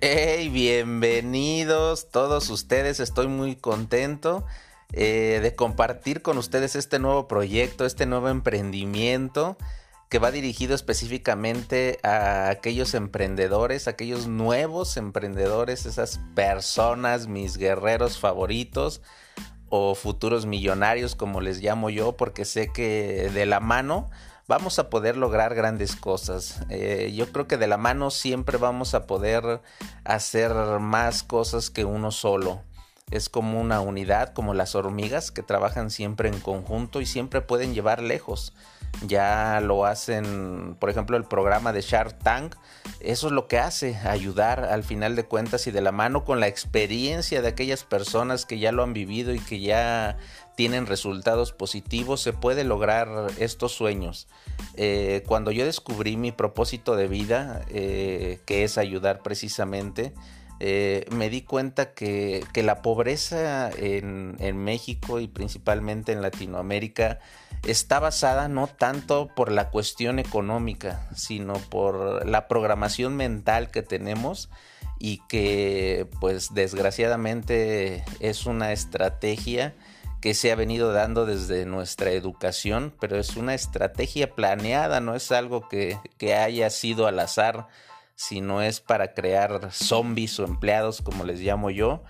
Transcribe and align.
Hey, 0.00 0.48
bienvenidos 0.48 2.08
todos 2.10 2.50
ustedes. 2.50 3.00
Estoy 3.00 3.26
muy 3.26 3.56
contento 3.56 4.46
eh, 4.92 5.40
de 5.42 5.56
compartir 5.56 6.22
con 6.22 6.38
ustedes 6.38 6.76
este 6.76 7.00
nuevo 7.00 7.26
proyecto, 7.26 7.84
este 7.84 8.06
nuevo 8.06 8.28
emprendimiento 8.28 9.56
que 10.08 10.20
va 10.20 10.30
dirigido 10.30 10.76
específicamente 10.76 11.98
a 12.04 12.48
aquellos 12.48 12.94
emprendedores, 12.94 13.88
aquellos 13.88 14.28
nuevos 14.28 14.96
emprendedores, 14.96 15.84
esas 15.84 16.20
personas, 16.36 17.26
mis 17.26 17.56
guerreros 17.56 18.20
favoritos 18.20 19.02
o 19.68 19.96
futuros 19.96 20.46
millonarios, 20.46 21.16
como 21.16 21.40
les 21.40 21.60
llamo 21.60 21.90
yo, 21.90 22.16
porque 22.16 22.44
sé 22.44 22.72
que 22.72 23.30
de 23.34 23.46
la 23.46 23.58
mano 23.58 24.10
vamos 24.48 24.78
a 24.78 24.88
poder 24.90 25.16
lograr 25.16 25.54
grandes 25.54 25.94
cosas. 25.94 26.62
Eh, 26.70 27.12
yo 27.14 27.30
creo 27.30 27.46
que 27.46 27.58
de 27.58 27.68
la 27.68 27.76
mano 27.76 28.10
siempre 28.10 28.56
vamos 28.56 28.94
a 28.94 29.06
poder 29.06 29.60
hacer 30.04 30.52
más 30.80 31.22
cosas 31.22 31.70
que 31.70 31.84
uno 31.84 32.10
solo. 32.10 32.62
Es 33.10 33.28
como 33.28 33.60
una 33.60 33.80
unidad, 33.80 34.32
como 34.32 34.54
las 34.54 34.74
hormigas 34.74 35.30
que 35.30 35.42
trabajan 35.42 35.90
siempre 35.90 36.28
en 36.28 36.40
conjunto 36.40 37.00
y 37.00 37.06
siempre 37.06 37.40
pueden 37.42 37.74
llevar 37.74 38.02
lejos. 38.02 38.54
Ya 39.06 39.60
lo 39.60 39.86
hacen, 39.86 40.76
por 40.80 40.90
ejemplo, 40.90 41.16
el 41.16 41.24
programa 41.24 41.72
de 41.72 41.82
Shark 41.82 42.18
Tank. 42.18 42.56
Eso 43.00 43.28
es 43.28 43.32
lo 43.32 43.46
que 43.46 43.58
hace, 43.58 43.96
ayudar 43.96 44.64
al 44.64 44.82
final 44.82 45.14
de 45.14 45.24
cuentas 45.24 45.66
y 45.66 45.70
de 45.70 45.80
la 45.80 45.92
mano 45.92 46.24
con 46.24 46.40
la 46.40 46.48
experiencia 46.48 47.42
de 47.42 47.48
aquellas 47.48 47.84
personas 47.84 48.44
que 48.44 48.58
ya 48.58 48.72
lo 48.72 48.82
han 48.82 48.92
vivido 48.92 49.32
y 49.32 49.38
que 49.38 49.60
ya 49.60 50.16
tienen 50.56 50.86
resultados 50.86 51.52
positivos, 51.52 52.20
se 52.20 52.32
puede 52.32 52.64
lograr 52.64 53.30
estos 53.38 53.70
sueños. 53.70 54.26
Eh, 54.74 55.22
cuando 55.28 55.52
yo 55.52 55.64
descubrí 55.64 56.16
mi 56.16 56.32
propósito 56.32 56.96
de 56.96 57.06
vida, 57.06 57.62
eh, 57.68 58.40
que 58.44 58.64
es 58.64 58.76
ayudar 58.76 59.22
precisamente, 59.22 60.12
eh, 60.60 61.06
me 61.10 61.30
di 61.30 61.42
cuenta 61.42 61.92
que, 61.92 62.44
la 62.54 62.82
pobreza 62.82 63.70
en, 63.70 64.36
en, 64.40 64.56
México 64.56 65.20
y 65.20 65.28
principalmente 65.28 66.12
en 66.12 66.22
Latinoamérica 66.22 67.20
está 67.62 68.00
basada 68.00 68.48
no 68.48 68.66
tanto 68.66 69.28
por 69.34 69.52
la 69.52 69.70
cuestión 69.70 70.18
económica, 70.18 71.08
sino 71.14 71.54
por 71.54 72.26
la 72.26 72.48
programación 72.48 73.16
mental 73.16 73.70
que 73.70 73.82
tenemos 73.82 74.50
y 74.98 75.22
que 75.28 76.08
pues 76.20 76.54
desgraciadamente 76.54 78.04
es 78.20 78.46
una 78.46 78.72
estrategia 78.72 79.74
que 80.20 80.34
se 80.34 80.50
ha 80.50 80.56
venido 80.56 80.92
dando 80.92 81.26
desde 81.26 81.64
nuestra 81.64 82.10
educación, 82.10 82.92
pero 83.00 83.18
es 83.18 83.36
una 83.36 83.54
estrategia 83.54 84.34
planeada, 84.34 85.00
no 85.00 85.14
es 85.14 85.30
algo 85.30 85.68
que, 85.68 85.98
haya 86.34 86.70
sido 86.70 87.06
al 87.06 87.20
azar, 87.20 87.68
sino 88.18 88.62
es 88.62 88.80
para 88.80 89.14
crear 89.14 89.70
zombies 89.70 90.40
o 90.40 90.44
empleados, 90.44 91.02
como 91.02 91.22
les 91.22 91.38
llamo 91.38 91.70
yo. 91.70 92.02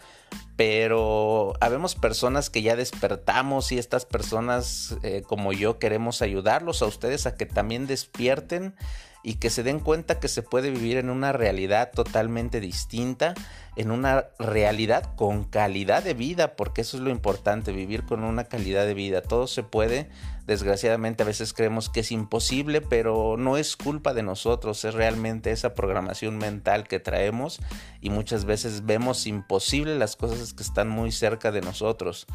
Pero 0.57 1.53
habemos 1.61 1.95
personas 1.95 2.49
que 2.49 2.63
ya 2.63 2.77
despertamos 2.77 3.73
y 3.73 3.79
estas 3.79 4.07
personas 4.07 4.97
eh, 5.03 5.23
como 5.27 5.53
yo 5.53 5.79
queremos 5.79 6.23
ayudarlos 6.23 6.81
a 6.81 6.87
ustedes 6.87 7.27
a 7.27 7.37
que 7.37 7.45
también 7.45 7.87
despierten 7.87 8.75
y 9.23 9.35
que 9.35 9.51
se 9.51 9.63
den 9.63 9.81
cuenta 9.81 10.21
que 10.21 10.29
se 10.29 10.43
puede 10.43 10.71
vivir 10.71 10.97
en 10.97 11.11
una 11.11 11.33
realidad 11.33 11.91
totalmente 11.93 12.61
distinta, 12.61 13.35
en 13.77 13.91
una 13.91 14.27
realidad 14.39 15.15
con 15.17 15.45
calidad 15.45 16.03
de 16.03 16.15
vida, 16.15 16.57
porque 16.57 16.83
eso 16.83 16.97
es 16.97 17.03
lo 17.03 17.11
importante, 17.11 17.73
vivir 17.73 18.05
con 18.05 18.25
una 18.25 18.45
calidad 18.45 18.87
de 18.87 18.95
vida. 18.95 19.21
Todo 19.23 19.47
se 19.47 19.63
puede, 19.63 20.09
desgraciadamente 20.47 21.25
a 21.25 21.27
veces 21.27 21.53
creemos 21.53 21.89
que 21.89 22.01
es 22.01 22.13
imposible, 22.13 22.81
pero 22.81 23.37
no 23.37 23.57
es 23.57 23.77
culpa 23.77 24.15
de 24.15 24.23
nosotros, 24.23 24.85
es 24.85 24.95
realmente 24.95 25.51
esa 25.51 25.75
programación 25.75 26.39
mental 26.39 26.87
que 26.87 27.01
traemos 27.01 27.61
y 28.01 28.11
muchas 28.11 28.45
veces 28.45 28.87
vemos 28.87 29.27
imposible 29.27 29.97
las 29.97 30.17
cosas 30.17 30.55
que 30.55 30.63
están 30.63 30.89
muy 30.89 31.13
cerca 31.13 31.51
de 31.51 31.61
nosotros. 31.61 32.27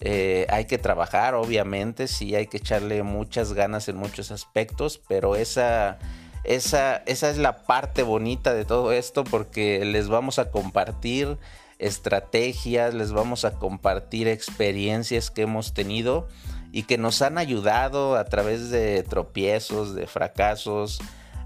Eh, 0.00 0.46
hay 0.48 0.66
que 0.66 0.78
trabajar, 0.78 1.34
obviamente, 1.34 2.06
sí 2.06 2.36
hay 2.36 2.46
que 2.46 2.58
echarle 2.58 3.02
muchas 3.02 3.52
ganas 3.52 3.88
en 3.88 3.96
muchos 3.96 4.30
aspectos, 4.30 5.00
pero 5.08 5.34
esa 5.34 5.98
esa, 6.44 6.96
esa 7.06 7.30
es 7.30 7.38
la 7.38 7.64
parte 7.64 8.02
bonita 8.02 8.54
de 8.54 8.64
todo 8.64 8.92
esto 8.92 9.24
porque 9.24 9.84
les 9.84 10.08
vamos 10.08 10.38
a 10.38 10.50
compartir 10.50 11.38
estrategias, 11.78 12.94
les 12.94 13.12
vamos 13.12 13.44
a 13.44 13.52
compartir 13.52 14.28
experiencias 14.28 15.30
que 15.30 15.42
hemos 15.42 15.74
tenido 15.74 16.28
y 16.72 16.82
que 16.84 16.98
nos 16.98 17.22
han 17.22 17.38
ayudado 17.38 18.16
a 18.16 18.24
través 18.24 18.70
de 18.70 19.02
tropiezos, 19.02 19.94
de 19.94 20.06
fracasos, 20.06 21.00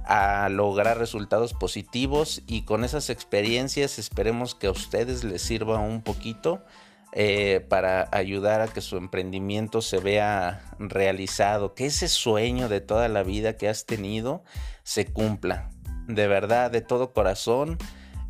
a 0.05 0.49
lograr 0.49 0.99
resultados 0.99 1.55
positivos. 1.55 2.43
Y 2.47 2.63
con 2.63 2.85
esas 2.85 3.11
experiencias 3.11 3.99
esperemos 3.99 4.55
que 4.55 4.67
a 4.67 4.73
ustedes 4.73 5.23
les 5.25 5.43
sirva 5.43 5.79
un 5.79 6.03
poquito 6.03 6.65
eh, 7.15 7.65
para 7.69 8.09
ayudar 8.11 8.63
a 8.63 8.69
que 8.69 8.81
su 8.81 8.97
emprendimiento 8.97 9.83
se 9.83 9.99
vea 9.99 10.63
realizado, 10.79 11.75
que 11.75 11.85
ese 11.85 12.09
sueño 12.09 12.71
de 12.71 12.81
toda 12.81 13.09
la 13.09 13.23
vida 13.23 13.59
que 13.59 13.69
has 13.69 13.85
tenido 13.85 14.45
se 14.83 15.05
cumpla. 15.05 15.69
De 16.09 16.27
verdad, 16.27 16.71
de 16.71 16.81
todo 16.81 17.13
corazón, 17.13 17.77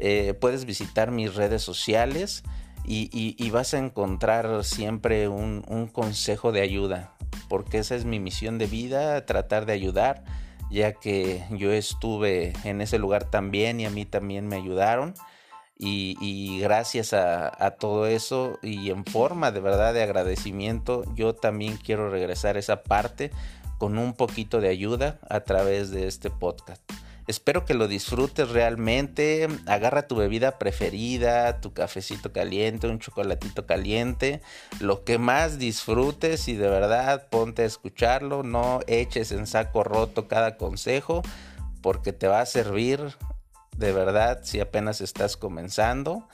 eh, 0.00 0.34
puedes 0.34 0.65
visitar 0.65 1.12
mis 1.12 1.37
redes 1.37 1.62
sociales 1.62 2.43
y, 2.84 3.48
vas 3.50 3.72
a 3.72 3.78
encontrar 3.78 4.65
siempre 4.65 5.28
un, 5.28 5.64
un 5.69 5.87
consejo 5.87 6.50
de 6.50 6.62
ayuda, 6.62 7.14
porque 7.49 7.78
esa 7.78 7.94
es 7.94 8.04
mi 8.04 8.19
misión 8.19 8.59
de 8.59 8.66
vida, 8.66 9.25
tratar 9.26 9.64
de 9.64 9.75
ayudar, 9.75 10.25
ya 10.72 10.94
que 10.94 11.44
yo 11.50 11.70
estuve 11.70 12.53
en 12.64 12.81
ese 12.81 12.99
lugar 12.99 13.31
también 13.31 13.78
y 13.78 13.84
a 13.84 13.91
mí 13.91 14.06
también 14.06 14.49
me 14.49 14.56
ayudaron. 14.56 15.14
Y, 15.84 16.60
gracias 16.60 17.12
a, 17.12 17.76
todo 17.81 18.06
eso 18.06 18.60
y 18.62 18.91
en 18.91 19.04
forma 19.04 19.50
de 19.50 19.59
verdad 19.59 19.93
de 19.93 20.04
agradecimiento, 20.04 21.03
yo 21.16 21.34
también 21.34 21.76
quiero 21.76 22.09
regresar 22.09 22.56
esa 22.56 22.84
parte 22.84 23.32
con 23.78 23.98
un 23.98 24.15
poquito 24.15 24.60
de 24.60 24.69
ayuda 24.69 25.19
a 25.28 25.41
través 25.41 25.91
de 25.91 26.06
este 26.06 26.31
podcast. 26.31 26.81
Espero 27.26 27.65
que 27.65 27.75
lo 27.75 27.88
disfrutes 27.88 28.50
realmente. 28.50 29.48
Agarra 29.66 30.06
tu 30.06 30.15
bebida 30.15 30.59
preferida, 30.59 31.60
tu 31.60 31.72
cafecito 31.72 32.32
caliente, 32.32 32.87
un 32.87 33.00
chocolatito 33.00 33.66
caliente, 33.66 34.41
lo 34.78 35.03
que 35.03 35.19
más 35.19 35.59
disfrutes 35.59 36.47
y 36.47 36.54
de 36.54 36.69
verdad 36.69 37.26
ponte 37.28 37.62
a 37.62 37.66
escucharlo. 37.66 38.44
No 38.44 38.81
eches 38.87 39.32
en 39.32 39.49
saco 39.49 39.82
roto 39.82 40.28
cada 40.28 40.56
consejo 40.56 41.22
porque 41.81 42.12
te 42.12 42.28
va 42.28 42.41
a 42.41 42.47
servir 42.47 43.16
de 43.77 43.93
verdad 43.93 44.41
si 44.43 44.60
apenas 44.60 45.00
estás 45.00 45.37
comenzando 45.37 46.28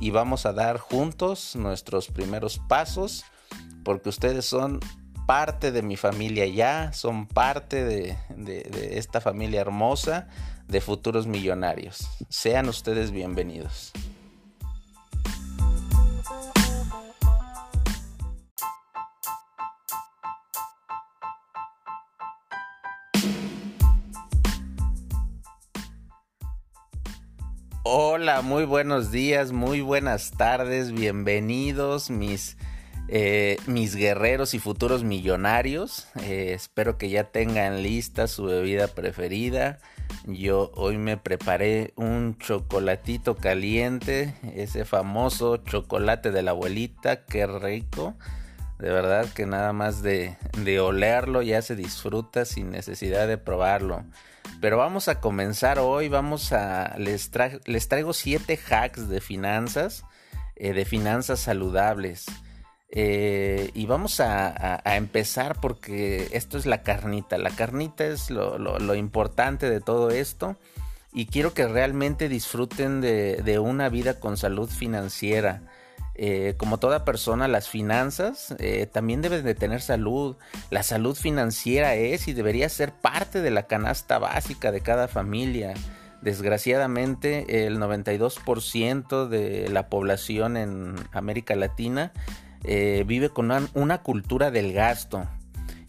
y 0.00 0.10
vamos 0.10 0.46
a 0.46 0.52
dar 0.52 0.78
juntos 0.78 1.56
nuestros 1.56 2.08
primeros 2.08 2.58
pasos 2.68 3.24
porque 3.84 4.08
ustedes 4.08 4.44
son 4.44 4.80
parte 5.26 5.72
de 5.72 5.82
mi 5.82 5.96
familia 5.96 6.46
ya, 6.46 6.92
son 6.92 7.26
parte 7.26 7.84
de, 7.84 8.16
esta 8.92 9.20
familia 9.20 9.60
hermosa 9.60 10.28
de 10.68 10.80
futuros 10.80 11.26
millonarios. 11.26 12.08
Sean 12.28 12.68
ustedes 12.68 13.10
bienvenidos. 13.10 13.92
Hola, 27.88 28.42
muy 28.42 28.64
buenos 28.64 29.12
días, 29.12 29.52
muy 29.52 29.80
buenas 29.80 30.32
tardes, 30.32 30.90
bienvenidos 30.90 32.10
mis, 32.10 32.56
eh, 33.06 33.58
mis 33.68 33.94
guerreros 33.94 34.54
y 34.54 34.58
futuros 34.58 35.04
millonarios. 35.04 36.08
Eh, 36.24 36.50
espero 36.52 36.98
que 36.98 37.10
ya 37.10 37.30
tengan 37.30 37.84
lista 37.84 38.26
su 38.26 38.46
bebida 38.46 38.88
preferida. 38.88 39.78
Yo 40.26 40.72
hoy 40.74 40.98
me 40.98 41.16
preparé 41.16 41.92
un 41.94 42.36
chocolatito 42.38 43.36
caliente, 43.36 44.34
ese 44.56 44.84
famoso 44.84 45.58
chocolate 45.58 46.32
de 46.32 46.42
la 46.42 46.50
abuelita, 46.50 47.24
qué 47.24 47.46
rico. 47.46 48.16
De 48.80 48.90
verdad 48.90 49.28
que 49.32 49.46
nada 49.46 49.72
más 49.72 50.02
de, 50.02 50.36
de 50.58 50.80
olerlo 50.80 51.40
ya 51.40 51.62
se 51.62 51.76
disfruta 51.76 52.46
sin 52.46 52.72
necesidad 52.72 53.28
de 53.28 53.38
probarlo. 53.38 54.02
Pero 54.60 54.78
vamos 54.78 55.08
a 55.08 55.20
comenzar 55.20 55.78
hoy, 55.78 56.08
vamos 56.08 56.52
a, 56.52 56.96
les, 56.98 57.30
traigo 57.30 58.12
siete 58.12 58.58
hacks 58.70 59.08
de 59.08 59.20
finanzas, 59.20 60.04
eh, 60.56 60.72
de 60.72 60.84
finanzas 60.84 61.40
saludables. 61.40 62.26
Eh, 62.88 63.70
y 63.74 63.86
vamos 63.86 64.20
a, 64.20 64.80
empezar 64.96 65.60
porque 65.60 66.28
esto 66.32 66.56
es 66.56 66.66
la 66.66 66.82
carnita. 66.82 67.36
La 67.36 67.50
carnita 67.50 68.06
es 68.06 68.30
lo, 68.30 68.94
importante 68.94 69.68
de 69.68 69.80
todo 69.80 70.10
esto. 70.10 70.56
Y 71.12 71.26
quiero 71.26 71.54
que 71.54 71.66
realmente 71.66 72.28
disfruten 72.28 73.00
de 73.00 73.58
una 73.58 73.88
vida 73.88 74.20
con 74.20 74.36
salud 74.36 74.68
financiera. 74.68 75.62
Eh, 76.18 76.54
como 76.56 76.78
toda 76.78 77.04
persona, 77.04 77.46
las 77.46 77.68
finanzas 77.68 78.54
eh, 78.58 78.86
también 78.90 79.20
deben 79.20 79.44
de 79.44 79.54
tener 79.54 79.82
salud. 79.82 80.36
La 80.70 80.82
salud 80.82 81.14
financiera 81.14 81.94
es 81.94 82.26
y 82.26 82.32
debería 82.32 82.68
ser 82.70 82.92
parte 82.92 83.42
de 83.42 83.50
la 83.50 83.66
canasta 83.66 84.18
básica 84.18 84.72
de 84.72 84.80
cada 84.80 85.08
familia. 85.08 85.74
Desgraciadamente, 86.22 87.66
el 87.66 87.78
92% 87.78 89.28
de 89.28 89.68
la 89.68 89.88
población 89.90 90.56
en 90.56 90.94
América 91.12 91.54
Latina 91.54 92.12
eh, 92.64 93.04
vive 93.06 93.28
con 93.28 93.52
una, 93.74 94.02
cultura 94.02 94.50
del 94.50 94.72
gasto. 94.72 95.28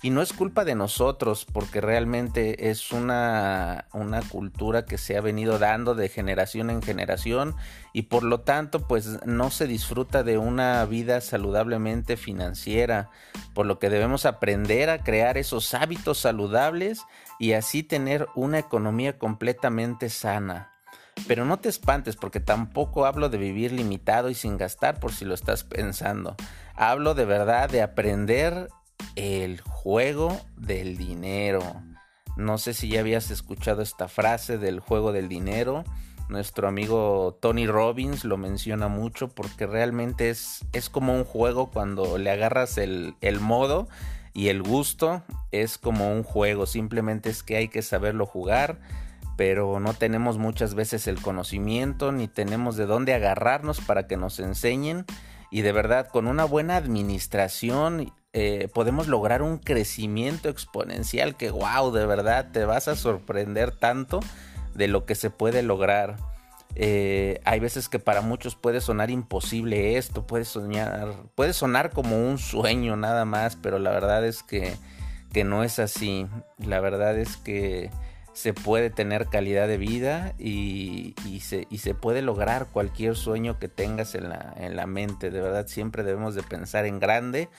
Y 0.01 0.11
no 0.11 0.21
es 0.21 0.31
culpa 0.31 0.63
de 0.63 0.75
nosotros, 0.75 1.45
porque 1.51 1.81
realmente 1.81 2.69
es 2.69 2.91
una, 2.91 3.87
una, 3.93 4.21
cultura 4.21 4.85
que 4.85 4.97
se 4.97 5.17
ha 5.17 5.21
venido 5.21 5.57
dando 5.57 5.95
de 5.95 6.07
generación 6.07 6.69
en 6.69 6.83
generación 6.83 7.55
y 7.93 8.03
por 8.03 8.21
lo 8.23 8.41
tanto 8.41 8.87
pues 8.87 9.25
no 9.25 9.49
se 9.49 9.65
disfruta 9.65 10.23
de 10.23 10.37
una 10.37 10.85
vida 10.85 11.19
saludablemente 11.19 12.15
financiera, 12.15 13.09
por 13.55 13.65
lo 13.65 13.79
que 13.79 13.89
debemos 13.89 14.25
aprender 14.25 14.91
a 14.91 15.03
crear 15.03 15.37
esos 15.37 15.73
hábitos 15.73 16.19
saludables 16.19 17.01
y 17.39 17.53
así 17.53 17.81
tener 17.81 18.27
una 18.35 18.59
economía 18.59 19.17
completamente 19.17 20.09
sana. 20.09 20.71
Pero 21.27 21.45
no 21.45 21.57
te 21.57 21.69
espantes 21.69 22.15
porque 22.15 22.39
tampoco 22.39 23.07
hablo 23.07 23.29
de 23.29 23.39
vivir 23.39 23.71
limitado 23.71 24.29
y 24.29 24.35
sin 24.35 24.57
gastar 24.57 24.99
por 24.99 25.11
si 25.11 25.25
lo 25.25 25.33
estás 25.33 25.63
pensando. 25.63 26.35
Hablo 26.75 27.15
de 27.15 27.25
verdad 27.25 27.69
de 27.69 27.81
aprender 27.81 28.69
el 29.15 29.61
juego 29.61 30.39
del 30.55 30.97
dinero. 30.97 31.61
No 32.35 32.57
sé 32.57 32.73
si 32.73 32.89
ya 32.89 32.99
habías 32.99 33.31
escuchado 33.31 33.81
esta 33.81 34.07
frase 34.07 34.57
del 34.57 34.79
juego 34.79 35.11
del 35.11 35.27
dinero. 35.27 35.83
Nuestro 36.29 36.67
amigo 36.67 37.37
Tony 37.41 37.67
Robbins 37.67 38.25
lo 38.25 38.37
menciona 38.37 38.89
mucho 38.89 39.29
porque 39.29 39.65
realmente 39.65 40.29
es, 40.29 40.65
es 40.73 40.89
como 40.89 41.15
un 41.15 41.23
juego 41.23 41.71
cuando 41.71 42.17
le 42.17 42.29
agarras 42.29 42.77
el, 42.77 43.15
el 43.21 43.39
modo 43.39 43.87
y 44.37 44.49
el 44.49 44.61
gusto 44.61 45.23
es 45.51 45.79
como 45.79 46.11
un 46.11 46.21
juego, 46.21 46.67
simplemente 46.67 47.31
es 47.31 47.41
que 47.41 47.57
hay 47.57 47.69
que 47.69 47.81
saberlo 47.81 48.27
jugar, 48.27 48.79
pero 49.35 49.79
no 49.79 49.95
tenemos 49.95 50.37
muchas 50.37 50.75
veces 50.75 51.07
el 51.07 51.19
conocimiento 51.19 52.11
ni 52.11 52.27
tenemos 52.27 52.77
de 52.77 52.85
dónde 52.85 53.15
agarrarnos 53.15 53.81
para 53.81 54.05
que 54.05 54.15
nos 54.15 54.39
enseñen 54.39 55.05
y 55.49 55.61
de 55.61 55.71
verdad 55.71 56.09
con 56.09 56.27
una 56.27 56.45
buena 56.45 56.75
administración 56.75 58.13
eh, 58.39 58.67
podemos 58.71 59.07
lograr 59.07 59.41
un 59.41 59.57
crecimiento 59.57 60.47
exponencial 60.47 61.35
que 61.35 61.49
wow, 61.49 61.91
de 61.91 62.05
verdad 62.05 62.51
te 62.51 62.65
vas 62.65 62.87
a 62.87 62.95
sorprender 62.95 63.71
tanto 63.71 64.19
de 64.75 64.87
lo 64.87 65.07
que 65.07 65.15
se 65.15 65.31
puede 65.31 65.63
lograr. 65.63 66.17
Eh, 66.75 67.41
hay 67.45 67.59
veces 67.59 67.89
que 67.89 67.97
para 67.97 68.21
muchos 68.21 68.53
puede 68.53 68.79
sonar 68.79 69.09
imposible 69.09 69.97
esto, 69.97 70.27
puede 70.27 70.45
soñar, 70.45 71.15
puede 71.33 71.51
sonar 71.51 71.89
como 71.89 72.15
un 72.29 72.37
sueño 72.37 72.95
nada 72.95 73.25
más, 73.25 73.55
pero 73.55 73.79
la 73.79 73.89
verdad 73.89 74.23
es 74.23 74.43
que, 74.43 74.75
que 75.33 75.43
no 75.43 75.63
es 75.63 75.79
así. 75.79 76.27
La 76.59 76.79
verdad 76.79 77.17
es 77.17 77.37
que 77.37 77.89
se 78.33 78.53
puede 78.53 78.91
tener 78.91 79.29
calidad 79.29 79.67
de 79.67 79.79
vida 79.79 80.35
y, 80.37 81.15
se, 81.41 81.65
y, 81.71 81.79
se, 81.79 81.95
puede 81.95 82.21
lograr 82.21 82.67
cualquier 82.67 83.15
sueño 83.15 83.57
que 83.57 83.67
tengas 83.67 84.13
en 84.13 84.29
la, 84.29 84.53
en 84.57 84.75
la 84.75 84.85
mente. 84.85 85.31
De 85.31 85.41
verdad, 85.41 85.65
siempre 85.65 86.03
debemos 86.03 86.35
de 86.35 86.43
pensar 86.43 86.85
en 86.85 86.99
grande 86.99 87.49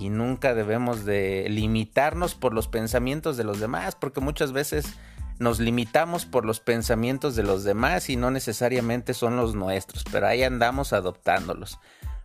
y 0.00 0.08
nunca 0.08 0.54
debemos 0.54 1.04
de 1.04 1.46
limitarnos 1.50 2.34
por 2.34 2.54
los 2.54 2.68
pensamientos 2.68 3.36
de 3.36 3.44
los 3.44 3.60
demás, 3.60 3.96
porque 3.96 4.22
muchas 4.22 4.52
veces 4.52 4.94
nos 5.38 5.60
limitamos 5.60 6.24
por 6.24 6.46
los 6.46 6.58
pensamientos 6.58 7.36
de 7.36 7.42
los 7.42 7.64
demás 7.64 8.08
y 8.08 8.16
no 8.16 8.30
necesariamente 8.30 9.12
son 9.12 9.36
los 9.36 9.54
nuestros, 9.54 10.04
pero 10.10 10.26
ahí 10.26 10.42
andamos 10.42 10.94
adoptándolos. 10.94 11.78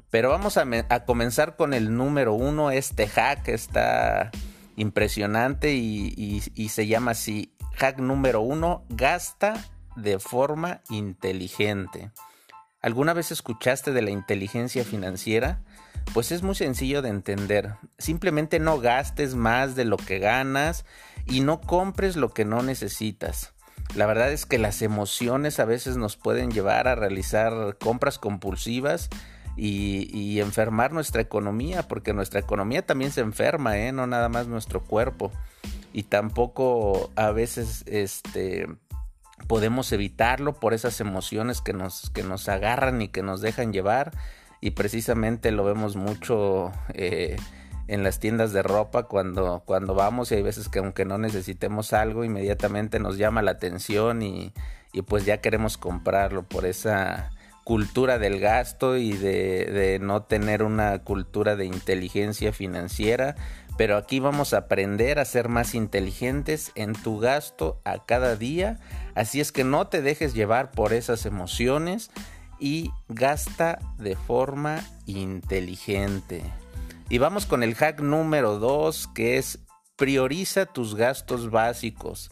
Pero 0.09 0.29
vamos 0.29 0.57
a, 0.57 0.65
comenzar 1.05 1.57
con 1.57 1.73
el 1.73 1.93
número 1.93 2.33
uno, 2.33 2.71
este 2.71 3.07
hack 3.07 3.49
está 3.49 4.31
impresionante 4.77 5.73
y, 5.73 6.41
y 6.55 6.69
se 6.69 6.87
llama 6.87 7.11
así, 7.11 7.53
hack 7.73 7.99
número 7.99 8.39
uno, 8.39 8.85
gasta 8.87 9.65
de 9.97 10.17
forma 10.17 10.81
inteligente. 10.89 12.11
¿Alguna 12.81 13.13
vez 13.13 13.31
escuchaste 13.31 13.91
de 13.91 14.01
la 14.01 14.11
inteligencia 14.11 14.85
financiera? 14.85 15.61
Pues 16.13 16.31
es 16.31 16.43
muy 16.43 16.55
sencillo 16.55 17.01
de 17.01 17.09
entender. 17.09 17.75
Simplemente 17.97 18.59
no 18.59 18.79
gastes 18.79 19.35
más 19.35 19.75
de 19.75 19.85
lo 19.85 19.97
que 19.97 20.19
ganas 20.19 20.85
y 21.25 21.41
no 21.41 21.61
compres 21.61 22.15
lo 22.15 22.29
que 22.29 22.45
no 22.45 22.63
necesitas. 22.63 23.53
La 23.95 24.05
verdad 24.05 24.31
es 24.31 24.45
que 24.45 24.57
las 24.57 24.81
emociones 24.81 25.59
a 25.59 25.65
veces 25.65 25.97
nos 25.97 26.17
pueden 26.17 26.51
llevar 26.51 26.87
a 26.87 26.95
realizar 26.95 27.77
compras 27.77 28.19
compulsivas 28.19 29.09
y, 29.57 30.39
enfermar 30.39 30.91
nuestra 30.91 31.21
economía, 31.21 31.87
porque 31.87 32.13
nuestra 32.13 32.39
economía 32.39 32.85
también 32.85 33.11
se 33.11 33.21
enferma, 33.21 33.77
¿eh? 33.77 33.93
no 33.93 34.05
nada 34.05 34.27
más 34.27 34.47
nuestro 34.47 34.83
cuerpo. 34.83 35.31
Y 35.93 36.03
tampoco 36.03 37.09
a 37.15 37.31
veces 37.31 37.85
este, 37.87 38.67
podemos 39.47 39.91
evitarlo 39.93 40.59
por 40.59 40.73
esas 40.73 40.99
emociones 40.99 41.61
que 41.61 41.71
nos, 41.71 42.09
que 42.09 42.23
nos 42.23 42.49
agarran 42.49 43.01
y 43.01 43.07
que 43.07 43.23
nos 43.23 43.39
dejan 43.39 43.71
llevar. 43.71 44.11
Y 44.65 44.71
precisamente 44.71 45.51
lo 45.51 45.63
vemos 45.63 45.95
mucho. 45.95 46.71
Eh, 46.95 47.35
en 47.87 48.01
las 48.01 48.19
tiendas 48.19 48.51
de 48.51 48.63
ropa 48.63 49.03
cuando, 49.03 49.61
cuando 49.63 49.93
vamos 49.93 50.31
y 50.31 50.35
hay 50.35 50.41
veces 50.41 50.69
que 50.69 50.79
aunque 50.79 51.05
no 51.05 51.19
necesitemos 51.19 51.93
algo 51.93 52.23
inmediatamente 52.23 52.97
nos 52.97 53.19
llama 53.19 53.43
la 53.43 53.51
atención 53.51 54.23
y, 54.23 54.53
pues 55.05 55.23
ya 55.23 55.39
queremos 55.39 55.77
comprarlo 55.77 56.41
por 56.41 56.65
esa 56.65 57.29
cultura 57.63 58.17
del 58.17 58.39
gasto 58.39 58.97
y 58.97 59.11
de, 59.11 59.65
de, 59.65 59.99
no 59.99 60.23
tener 60.23 60.63
una 60.63 60.97
cultura 61.03 61.55
de 61.55 61.67
inteligencia 61.67 62.51
financiera. 62.51 63.35
Pero 63.77 63.97
aquí 63.97 64.19
vamos 64.19 64.55
a 64.55 64.59
aprender 64.59 65.19
a 65.19 65.25
ser 65.25 65.47
más 65.47 65.75
inteligentes 65.75 66.71
en 66.73 66.93
tu 66.93 67.19
gasto 67.19 67.79
a 67.83 68.03
cada 68.03 68.35
día. 68.35 68.79
Así 69.13 69.41
es 69.41 69.51
que 69.51 69.63
no 69.63 69.85
te 69.89 70.01
dejes 70.01 70.33
llevar 70.33 70.71
por 70.71 70.91
esas 70.91 71.27
emociones 71.27 72.09
y 72.59 72.91
gasta 73.09 73.79
de 73.97 74.15
forma 74.15 74.83
inteligente. 75.05 76.43
Y 77.09 77.17
vamos 77.17 77.45
con 77.45 77.63
el 77.63 77.75
hack 77.75 78.01
número 78.01 78.59
2 78.59 79.09
que 79.13 79.37
es 79.37 79.59
prioriza 79.95 80.65
tus 80.65 80.95
gastos 80.95 81.51
básicos. 81.51 82.31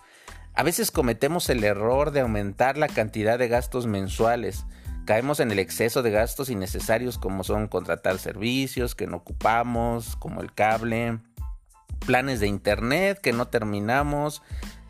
A 0.55 0.63
veces 0.63 0.91
cometemos 0.91 1.49
el 1.49 1.63
error 1.63 2.11
de 2.11 2.21
aumentar 2.21 2.77
la 2.77 2.87
cantidad 2.87 3.39
de 3.39 3.47
gastos 3.47 3.87
mensuales. 3.87 4.65
Caemos 5.05 5.39
en 5.39 5.51
el 5.51 5.59
exceso 5.59 6.01
de 6.01 6.11
gastos 6.11 6.49
innecesarios 6.49 7.17
como 7.17 7.43
son 7.43 7.67
contratar 7.67 8.19
servicios 8.19 8.95
que 8.95 9.07
no 9.07 9.17
ocupamos, 9.17 10.15
como 10.15 10.41
el 10.41 10.53
cable, 10.53 11.19
planes 12.05 12.39
de 12.39 12.47
internet 12.47 13.19
que 13.19 13.33
no 13.33 13.47
terminamos, 13.47 14.41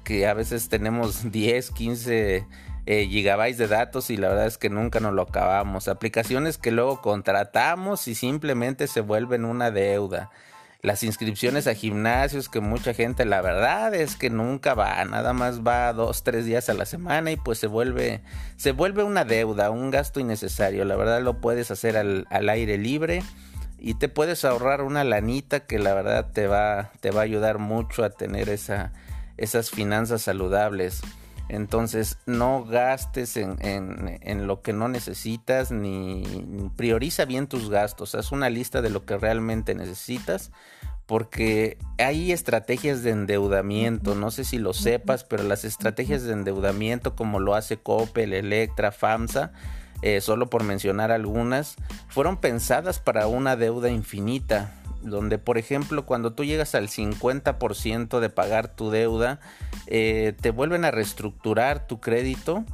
que 0.04 0.28
a 0.28 0.34
veces 0.34 0.70
tenemos 0.70 1.32
10, 1.32 1.72
15 1.72 2.46
eh, 2.86 3.08
gigabytes 3.08 3.58
de 3.58 3.68
datos 3.68 4.10
y 4.10 4.18
la 4.18 4.30
verdad 4.30 4.48
es 4.48 4.58
que 4.58 4.70
nunca 4.70 5.00
nos 5.00 5.13
lo 5.13 5.24
acabamos. 5.24 5.88
Aplicaciones 5.88 6.58
que 6.58 6.72
luego 6.72 7.02
contratamos 7.02 8.08
y 8.08 8.16
simplemente 8.16 8.88
se 8.88 9.02
vuelven 9.02 9.46
una 9.46 9.72
deuda. 9.72 10.32
Las 10.82 11.04
inscripciones 11.04 11.66
a 11.68 11.75
gimnasios 11.75 12.50
que 12.50 12.60
mucha 12.60 12.94
gente 12.94 13.24
la 13.24 13.42
verdad 13.42 13.96
es 13.96 14.18
que 14.18 14.30
nunca 14.30 14.74
va, 14.74 15.06
nada 15.06 15.32
más 15.32 15.62
va 15.62 15.94
dos, 15.94 16.24
tres 16.24 16.46
días 16.46 16.68
a 16.68 16.74
la 16.74 16.86
semana 16.86 17.32
y 17.32 17.38
pues 17.38 17.58
se 17.58 17.68
vuelve, 17.68 18.22
se 18.58 18.74
vuelve 18.74 19.04
una 19.04 19.24
deuda, 19.24 19.70
un 19.70 19.92
gasto 19.92 20.20
innecesario. 20.20 20.84
La 20.84 20.98
verdad 20.98 21.22
lo 21.22 21.40
puedes 21.40 21.72
hacer 21.72 21.96
al, 21.96 22.28
al 22.30 22.50
aire 22.50 22.78
libre 22.78 23.24
y 23.80 23.94
te 23.94 24.10
puedes 24.10 24.44
ahorrar 24.44 24.82
una 24.82 25.06
lanita 25.06 25.62
que 25.62 25.80
la 25.80 25.94
verdad 25.94 26.32
te 26.34 26.48
va, 26.48 26.92
te 27.00 27.12
va 27.12 27.22
a 27.22 27.24
ayudar 27.24 27.60
mucho 27.60 28.04
a 28.04 28.10
tener 28.10 28.50
esa, 28.50 28.92
esas 29.38 29.72
finanzas 29.72 30.22
saludables. 30.22 31.02
Entonces 31.54 32.18
no 32.26 32.66
gastes 32.66 33.38
en, 33.38 34.48
lo 34.48 34.64
que 34.64 34.74
no 34.74 34.88
necesitas 34.88 35.72
ni, 35.72 36.24
prioriza 36.76 37.26
bien 37.26 37.46
tus 37.46 37.70
gastos. 37.70 38.16
Haz 38.16 38.32
una 38.32 38.50
lista 38.50 38.82
de 38.82 38.90
lo 38.90 39.06
que 39.06 39.18
realmente 39.18 39.76
necesitas 39.76 40.52
porque 41.06 41.78
hay 42.00 42.32
estrategias 42.32 43.04
de 43.04 43.12
endeudamiento, 43.12 44.16
no 44.16 44.32
sé 44.32 44.46
si 44.46 44.58
lo 44.58 44.74
sepas, 44.74 45.26
pero 45.26 45.44
las 45.44 45.64
estrategias 45.64 46.24
de 46.24 46.34
endeudamiento 46.34 47.16
como 47.16 47.40
lo 47.40 47.54
hace 47.54 47.78
Coppel, 47.78 48.34
Electra, 48.34 48.92
FAMSA, 48.92 49.52
eh, 50.02 50.22
solo 50.22 50.50
por 50.50 50.64
mencionar 50.64 51.12
algunas, 51.12 51.76
fueron 52.08 52.38
pensadas 52.38 52.98
para 53.00 53.28
una 53.28 53.56
deuda 53.58 53.90
infinita, 53.90 54.74
donde 55.04 55.38
por 55.38 55.58
ejemplo 55.58 56.06
cuando 56.06 56.34
tú 56.34 56.44
llegas 56.44 56.76
al 56.76 56.88
50% 56.88 58.20
de 58.20 58.30
pagar 58.30 58.76
tu 58.76 58.90
deuda, 58.90 59.40
eh, 59.88 60.34
te 60.40 60.52
vuelven 60.52 60.86
a 60.86 60.92
reestructurar 60.92 61.88
tu 61.88 62.00
crédito. 62.00 62.66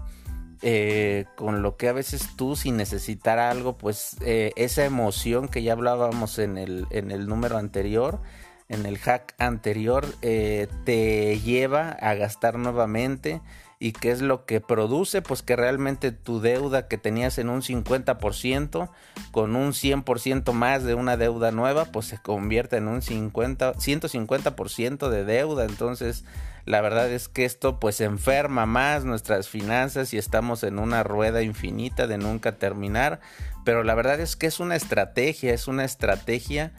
Eh, 0.62 1.24
con 1.38 1.62
lo 1.62 1.78
que 1.78 1.88
a 1.88 1.94
veces 1.94 2.36
tú 2.36 2.58
sin 2.58 2.76
necesitar 2.76 3.40
algo, 3.40 3.78
pues 3.78 4.18
eh, 4.26 4.52
esa 4.58 4.84
emoción 4.84 5.48
que 5.48 5.64
ya 5.64 5.72
hablábamos 5.72 6.38
en 6.38 6.58
el, 6.58 6.86
en 6.90 7.12
el 7.12 7.28
número 7.28 7.58
anterior, 7.58 8.22
en 8.68 8.86
el 8.86 8.98
hack 8.98 9.36
anterior, 9.38 10.06
te 10.20 11.40
lleva 11.40 11.92
a 11.92 12.14
gastar 12.16 12.60
nuevamente 12.60 13.42
¿Y 13.82 13.94
qué 13.94 14.12
es 14.12 14.22
lo 14.22 14.46
que 14.46 14.60
produce? 14.60 15.22
Pues 15.22 15.42
que 15.42 15.56
realmente 15.56 16.12
tu 16.12 16.42
deuda 16.42 16.90
que 16.90 16.98
tenías 16.98 17.38
en 17.38 17.48
un 17.50 17.62
50%, 17.62 18.90
con 19.32 19.56
un 19.56 19.72
100% 19.72 20.52
más 20.52 20.84
de 20.84 20.96
una 20.96 21.16
deuda 21.16 21.52
nueva, 21.52 21.86
pues 21.86 22.08
se 22.08 22.18
convierte 22.18 22.76
en 22.76 22.90
un 22.90 23.02
50, 23.02 23.76
150% 23.76 25.08
de 25.08 25.24
deuda. 25.24 25.64
Entonces, 25.64 26.26
la 26.66 26.82
verdad 26.82 27.10
es 27.10 27.30
que 27.30 27.46
esto 27.46 27.80
pues 27.80 28.02
enferma 28.02 28.66
más 28.66 29.06
nuestras 29.06 29.48
finanzas 29.48 30.14
y 30.14 30.18
estamos 30.18 30.64
en 30.64 30.78
una 30.78 31.04
rueda 31.04 31.42
infinita 31.42 32.06
de 32.06 32.18
nunca 32.18 32.58
terminar. 32.58 33.22
Pero 33.64 33.86
la 33.86 33.96
verdad 33.96 34.20
es 34.20 34.36
que 34.36 34.48
es 34.48 34.60
una 34.60 34.76
estrategia, 34.76 35.54
es 35.54 35.70
una 35.70 35.86
estrategia 35.86 36.74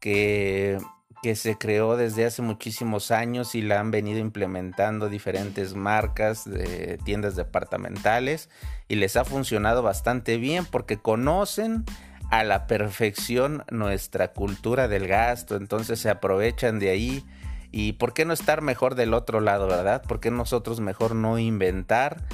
que 0.00 0.78
que 1.22 1.36
se 1.36 1.58
creó 1.58 1.96
desde 1.96 2.24
hace 2.24 2.42
muchísimos 2.42 3.10
años 3.10 3.54
y 3.54 3.62
la 3.62 3.78
han 3.78 3.90
venido 3.90 4.18
implementando 4.18 5.08
diferentes 5.08 5.74
marcas 5.74 6.44
de 6.44 6.98
tiendas 7.04 7.36
departamentales 7.36 8.48
y 8.88 8.96
les 8.96 9.16
ha 9.16 9.24
funcionado 9.24 9.82
bastante 9.82 10.38
bien 10.38 10.64
porque 10.64 10.96
conocen 10.98 11.84
a 12.30 12.44
la 12.44 12.66
perfección 12.66 13.64
nuestra 13.70 14.32
cultura 14.32 14.88
del 14.88 15.08
gasto, 15.08 15.56
entonces 15.56 15.98
se 15.98 16.08
aprovechan 16.10 16.78
de 16.78 16.90
ahí 16.90 17.24
y 17.72 17.92
por 17.92 18.14
qué 18.14 18.24
no 18.24 18.32
estar 18.32 18.62
mejor 18.62 18.94
del 18.94 19.14
otro 19.14 19.40
lado, 19.40 19.66
¿verdad? 19.66 20.02
¿Por 20.02 20.20
qué 20.20 20.30
nosotros 20.30 20.80
mejor 20.80 21.14
no 21.14 21.38
inventar 21.38 22.24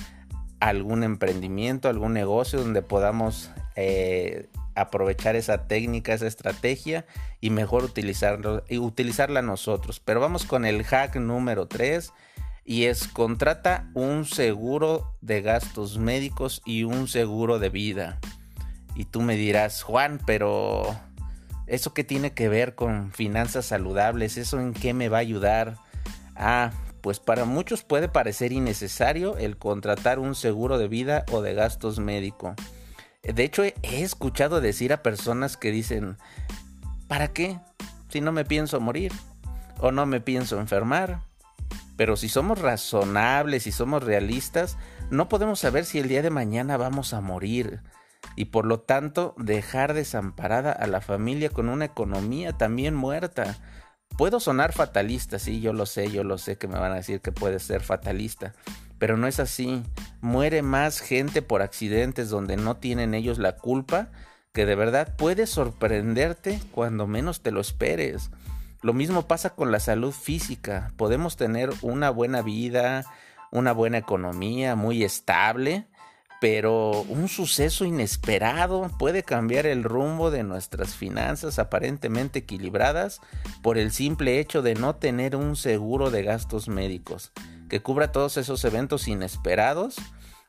algún 0.61 1.03
emprendimiento, 1.03 1.89
algún 1.89 2.13
negocio 2.13 2.61
donde 2.61 2.83
podamos 2.83 3.51
eh, 3.75 4.49
aprovechar 4.77 5.35
esa 5.35 5.67
técnica, 5.67 6.15
esa 6.15 6.27
estrategia 6.27 7.07
y 7.41 7.51
mejor 7.51 7.85
utilizarlo, 7.85 8.63
y 8.69 8.79
utilizarla 8.79 9.43
nosotros. 9.43 10.01
Pero 10.01 10.21
vamos 10.21 10.45
con 10.45 10.65
el 10.65 10.85
hack 10.85 11.17
número 11.17 11.67
3 11.67 12.13
y 12.65 12.85
es 12.85 13.09
contrata 13.09 13.91
un 13.95 14.25
seguro 14.25 15.17
de 15.21 15.41
gastos 15.41 15.99
médicos 15.99 16.63
y 16.65 16.85
un 16.85 17.09
seguro 17.09 17.59
de 17.59 17.71
vida. 17.71 18.19
Y 18.95 19.05
tú 19.05 19.23
me 19.23 19.37
dirás, 19.37 19.83
Juan, 19.83 20.21
pero 20.27 20.97
¿eso 21.67 21.95
qué 21.95 22.05
tiene 22.05 22.33
que 22.33 22.49
ver 22.49 22.75
con 22.75 23.13
finanzas 23.13 23.67
saludables? 23.67 24.37
¿Eso 24.37 24.61
en 24.61 24.73
qué 24.73 24.95
me 24.95 25.09
va 25.09 25.19
a 25.19 25.21
ayudar? 25.21 25.77
Ah, 26.35 26.71
pues 27.01 27.21
para 27.21 27.45
muchos 27.45 27.85
puede 27.85 28.09
parecer 28.09 28.53
innecesario 28.53 29.39
el 29.39 29.57
contratar 29.57 30.19
un 30.19 30.35
seguro 30.35 30.77
de 30.77 30.89
vida 30.89 31.25
o 31.31 31.41
de 31.41 31.55
gastos 31.55 31.99
médicos 31.99 32.57
de 33.35 33.45
hecho, 33.45 33.65
he 33.65 33.75
escuchado 33.83 34.61
decir 34.61 34.93
a 34.93 35.03
personas 35.03 35.57
que 35.57 35.71
dicen, 35.71 36.17
¿para 37.09 37.29
qué? 37.29 37.59
Si 38.09 38.21
no 38.21 38.33
me 38.33 38.45
pienso 38.45 38.81
morir 38.81 39.13
o 39.79 39.93
no 39.93 40.07
me 40.07 40.21
pienso 40.21 40.61
enfermar. 40.61 41.21
Pero 41.97 42.17
si 42.17 42.29
somos 42.29 42.61
razonables 42.61 43.67
y 43.67 43.73
somos 43.73 44.03
realistas, 44.03 44.77
no 45.11 45.29
podemos 45.29 45.61
saber 45.61 45.85
si 45.85 45.99
el 45.99 46.09
día 46.09 46.23
de 46.23 46.31
mañana 46.31 46.77
vamos 46.77 47.15
a 47.15 47.21
morir. 47.21 47.81
Y 48.35 48.47
por 48.47 48.67
lo 48.67 48.81
tanto, 48.81 49.35
dejar 49.39 49.95
desamparada 49.95 50.73
a 50.73 50.87
la 50.87 51.01
familia 51.01 51.49
con 51.49 51.69
una 51.69 51.87
economía 51.87 52.53
también 52.53 52.95
muerta. 52.95 53.57
Puedo 54.19 54.41
sonar 54.41 54.73
fatalista, 54.73 55.39
sí, 55.39 55.61
yo 55.61 55.73
lo 55.73 55.87
sé, 55.87 56.11
yo 56.11 56.23
lo 56.23 56.39
sé 56.39 56.59
que 56.59 56.69
me 56.69 56.79
van 56.79 56.93
a 56.93 56.97
decir 56.97 57.21
que 57.21 57.33
puede 57.33 57.61
ser 57.61 57.83
fatalista. 57.83 58.55
Pero 58.99 59.17
no 59.17 59.27
es 59.27 59.41
así. 59.41 59.83
Muere 60.27 60.63
más 60.63 60.99
gente 60.99 61.41
por 61.41 61.63
accidentes 61.63 62.31
donde 62.31 62.57
no 62.57 62.79
tienen 62.79 63.15
ellos 63.15 63.39
la 63.39 63.55
culpa 63.55 64.09
que 64.53 64.67
de 64.67 64.75
verdad 64.75 65.15
puede 65.17 65.47
sorprenderte 65.47 66.61
cuando 66.73 67.07
menos 67.07 67.43
te 67.43 67.53
lo 67.53 67.61
esperes. 67.61 68.33
Lo 68.83 68.93
mismo 68.93 69.29
pasa 69.29 69.51
con 69.51 69.71
la 69.71 69.79
salud 69.79 70.11
física. 70.11 70.91
Podemos 70.97 71.37
tener 71.37 71.71
una 71.81 72.11
buena 72.11 72.43
vida, 72.43 73.05
una 73.53 73.71
buena 73.71 73.99
economía 73.99 74.75
muy 74.75 75.05
estable, 75.05 75.87
pero 76.41 77.03
un 77.03 77.29
suceso 77.29 77.85
inesperado 77.85 78.91
puede 78.99 79.23
cambiar 79.23 79.65
el 79.65 79.85
rumbo 79.85 80.33
de 80.33 80.43
nuestras 80.43 80.97
finanzas 80.97 81.61
aparentemente 81.61 82.41
equilibradas 82.41 83.21
por 83.63 83.79
el 83.79 83.93
simple 83.93 84.41
hecho 84.41 84.61
de 84.61 84.75
no 84.75 84.97
tener 84.97 85.37
un 85.37 85.55
seguro 85.55 86.11
de 86.11 86.25
gastos 86.25 86.67
médicos 86.67 87.33
que 87.69 87.83
cubra 87.83 88.13
todos 88.13 88.37
esos 88.37 88.65
eventos 88.65 89.09
inesperados. 89.09 89.97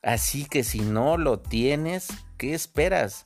Así 0.07 0.45
que 0.45 0.63
si 0.63 0.79
no 0.79 1.17
lo 1.17 1.41
tienes, 1.41 2.07
¿qué 2.37 2.53
esperas? 2.53 3.25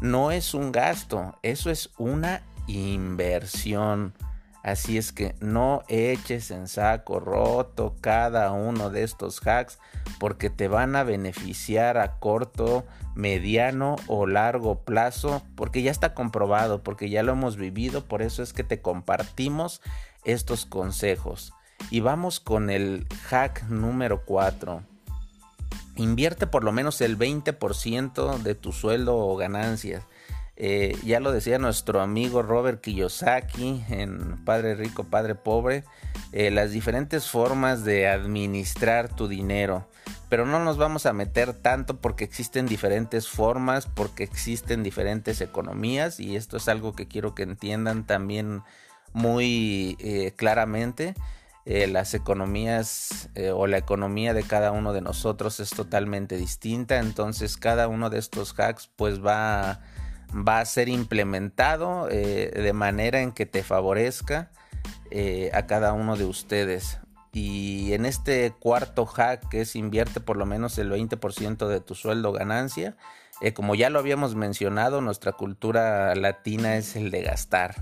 No 0.00 0.30
es 0.30 0.54
un 0.54 0.70
gasto, 0.70 1.36
eso 1.42 1.70
es 1.70 1.90
una 1.98 2.44
inversión. 2.68 4.14
Así 4.62 4.96
es 4.96 5.10
que 5.10 5.34
no 5.40 5.82
eches 5.88 6.52
en 6.52 6.68
saco 6.68 7.18
roto 7.18 7.96
cada 8.00 8.52
uno 8.52 8.90
de 8.90 9.02
estos 9.02 9.44
hacks 9.44 9.80
porque 10.20 10.50
te 10.50 10.68
van 10.68 10.94
a 10.94 11.02
beneficiar 11.02 11.98
a 11.98 12.20
corto, 12.20 12.84
mediano 13.16 13.96
o 14.06 14.28
largo 14.28 14.84
plazo 14.84 15.42
porque 15.56 15.82
ya 15.82 15.90
está 15.90 16.14
comprobado, 16.14 16.84
porque 16.84 17.10
ya 17.10 17.24
lo 17.24 17.32
hemos 17.32 17.56
vivido, 17.56 18.04
por 18.04 18.22
eso 18.22 18.44
es 18.44 18.52
que 18.52 18.62
te 18.62 18.80
compartimos 18.80 19.82
estos 20.24 20.64
consejos. 20.64 21.54
Y 21.90 21.98
vamos 21.98 22.38
con 22.38 22.70
el 22.70 23.08
hack 23.24 23.64
número 23.64 24.24
4. 24.24 24.89
Invierte 26.00 26.46
por 26.46 26.64
lo 26.64 26.72
menos 26.72 27.02
el 27.02 27.18
20% 27.18 28.38
de 28.38 28.54
tu 28.54 28.72
sueldo 28.72 29.18
o 29.18 29.36
ganancias. 29.36 30.04
Eh, 30.56 30.96
ya 31.04 31.20
lo 31.20 31.30
decía 31.30 31.58
nuestro 31.58 32.00
amigo 32.00 32.40
Robert 32.40 32.80
Kiyosaki 32.80 33.84
en 33.90 34.42
Padre 34.46 34.76
Rico, 34.76 35.04
Padre 35.04 35.34
Pobre, 35.34 35.84
eh, 36.32 36.50
las 36.50 36.70
diferentes 36.70 37.28
formas 37.28 37.84
de 37.84 38.08
administrar 38.08 39.14
tu 39.14 39.28
dinero. 39.28 39.88
Pero 40.30 40.46
no 40.46 40.64
nos 40.64 40.78
vamos 40.78 41.04
a 41.04 41.12
meter 41.12 41.52
tanto 41.52 42.00
porque 42.00 42.24
existen 42.24 42.66
diferentes 42.66 43.28
formas, 43.28 43.84
porque 43.84 44.22
existen 44.22 44.82
diferentes 44.82 45.42
economías 45.42 46.18
y 46.18 46.34
esto 46.34 46.56
es 46.56 46.66
algo 46.68 46.94
que 46.94 47.08
quiero 47.08 47.34
que 47.34 47.42
entiendan 47.42 48.06
también 48.06 48.62
muy 49.12 49.98
eh, 50.00 50.32
claramente. 50.34 51.14
Eh, 51.72 51.86
las 51.86 52.14
economías 52.14 53.28
eh, 53.36 53.52
o 53.52 53.68
la 53.68 53.78
economía 53.78 54.34
de 54.34 54.42
cada 54.42 54.72
uno 54.72 54.92
de 54.92 55.02
nosotros 55.02 55.60
es 55.60 55.70
totalmente 55.70 56.36
distinta. 56.36 56.98
Entonces 56.98 57.56
cada 57.56 57.86
uno 57.86 58.10
de 58.10 58.18
estos 58.18 58.58
hacks 58.58 58.90
pues 58.96 59.24
va, 59.24 59.80
va 60.34 60.58
a 60.58 60.64
ser 60.64 60.88
implementado 60.88 62.08
eh, 62.10 62.50
de 62.52 62.72
manera 62.72 63.20
en 63.20 63.30
que 63.30 63.46
te 63.46 63.62
favorezca 63.62 64.50
a 65.52 65.66
cada 65.66 65.92
uno 65.92 66.16
de 66.16 66.24
ustedes. 66.24 66.98
Y 67.32 67.92
en 67.92 68.04
este 68.04 68.52
cuarto 68.58 69.06
hack 69.06 69.48
que 69.48 69.60
es 69.60 69.76
invierte 69.76 70.18
por 70.18 70.36
lo 70.36 70.46
menos 70.46 70.76
el 70.76 70.90
20% 70.90 71.68
de 71.68 71.80
tu 71.80 71.94
sueldo 71.94 72.32
ganancia, 72.32 72.96
como 73.54 73.76
ya 73.76 73.90
lo 73.90 74.00
habíamos 74.00 74.34
mencionado, 74.34 75.00
nuestra 75.02 75.32
cultura 75.32 76.16
latina 76.16 76.76
es 76.76 76.96
el 76.96 77.12
de 77.12 77.22
gastar. 77.22 77.76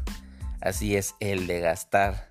Así 0.60 0.94
es, 0.94 1.14
el 1.20 1.46
de 1.46 1.60
gastar. 1.60 2.27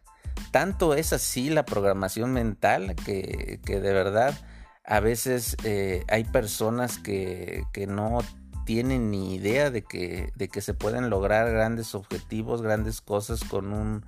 Tanto 0.52 0.94
es 0.94 1.14
así 1.14 1.50
la 1.50 1.66
programación 1.66 2.34
mental 2.34 2.96
que, 2.96 3.60
de 3.66 3.80
verdad 3.94 4.36
a 4.84 5.02
veces 5.02 5.58
eh, 5.66 6.06
hay 6.08 6.24
personas 6.24 6.98
que, 6.98 7.66
no 7.88 8.20
tienen 8.66 9.12
ni 9.12 9.36
idea 9.36 9.70
de 9.70 9.84
que, 9.84 10.32
de 10.36 10.48
que 10.48 10.62
se 10.62 10.74
pueden 10.74 11.10
lograr 11.10 11.52
grandes 11.52 11.94
objetivos, 11.94 12.62
grandes 12.62 13.02
cosas 13.02 13.44
con 13.44 13.74
un, 13.74 14.06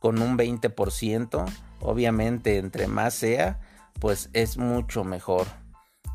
con 0.00 0.20
un 0.20 0.36
20%. 0.38 1.44
Obviamente, 1.80 2.58
entre 2.58 2.86
más 2.86 3.14
sea, 3.14 3.60
pues 4.00 4.30
es 4.32 4.56
mucho 4.56 5.04
mejor. 5.04 5.46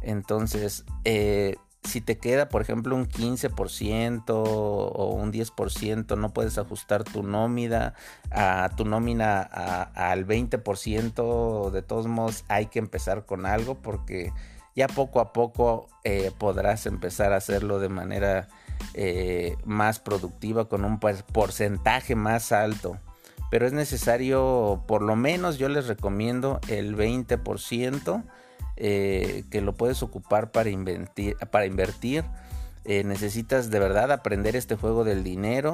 Entonces, 0.01 0.83
eh, 1.05 1.57
si 1.87 2.01
te 2.01 2.17
queda, 2.17 2.49
por 2.49 2.61
ejemplo, 2.61 2.95
un 2.95 3.07
15% 3.07 4.23
o 4.29 5.13
un 5.13 5.31
10%, 5.31 6.17
no 6.17 6.33
puedes 6.33 6.57
ajustar 6.57 7.03
tu 7.03 7.23
nómina 7.23 7.93
a 8.29 8.69
tu 8.75 8.85
nómina 8.85 9.41
al 9.41 10.27
20%, 10.27 11.71
de 11.71 11.81
todos 11.81 12.07
modos 12.07 12.43
hay 12.47 12.67
que 12.67 12.79
empezar 12.79 13.25
con 13.25 13.45
algo 13.45 13.75
porque 13.75 14.31
ya 14.75 14.87
poco 14.87 15.19
a 15.19 15.33
poco 15.33 15.87
eh, 16.03 16.31
podrás 16.37 16.85
empezar 16.85 17.33
a 17.33 17.37
hacerlo 17.37 17.79
de 17.79 17.89
manera 17.89 18.47
eh, 18.93 19.57
más 19.65 19.99
productiva 19.99 20.69
con 20.69 20.85
un 20.85 20.99
porcentaje 20.99 22.15
más 22.15 22.51
alto. 22.51 22.99
Pero 23.49 23.65
es 23.65 23.73
necesario, 23.73 24.83
por 24.87 25.01
lo 25.01 25.15
menos 25.15 25.57
yo 25.57 25.69
les 25.69 25.87
recomiendo 25.87 26.59
el 26.67 26.97
20% 26.97 28.23
eh, 28.77 29.43
que 29.49 29.61
lo 29.61 29.73
puedes 29.73 30.03
ocupar 30.03 30.51
para 30.51 30.69
invertir. 30.69 31.35
Para 31.51 31.65
invertir. 31.65 32.23
Eh, 32.85 33.03
necesitas 33.03 33.69
de 33.69 33.79
verdad 33.79 34.11
aprender 34.11 34.55
este 34.55 34.75
juego 34.75 35.03
del 35.03 35.23
dinero. 35.23 35.73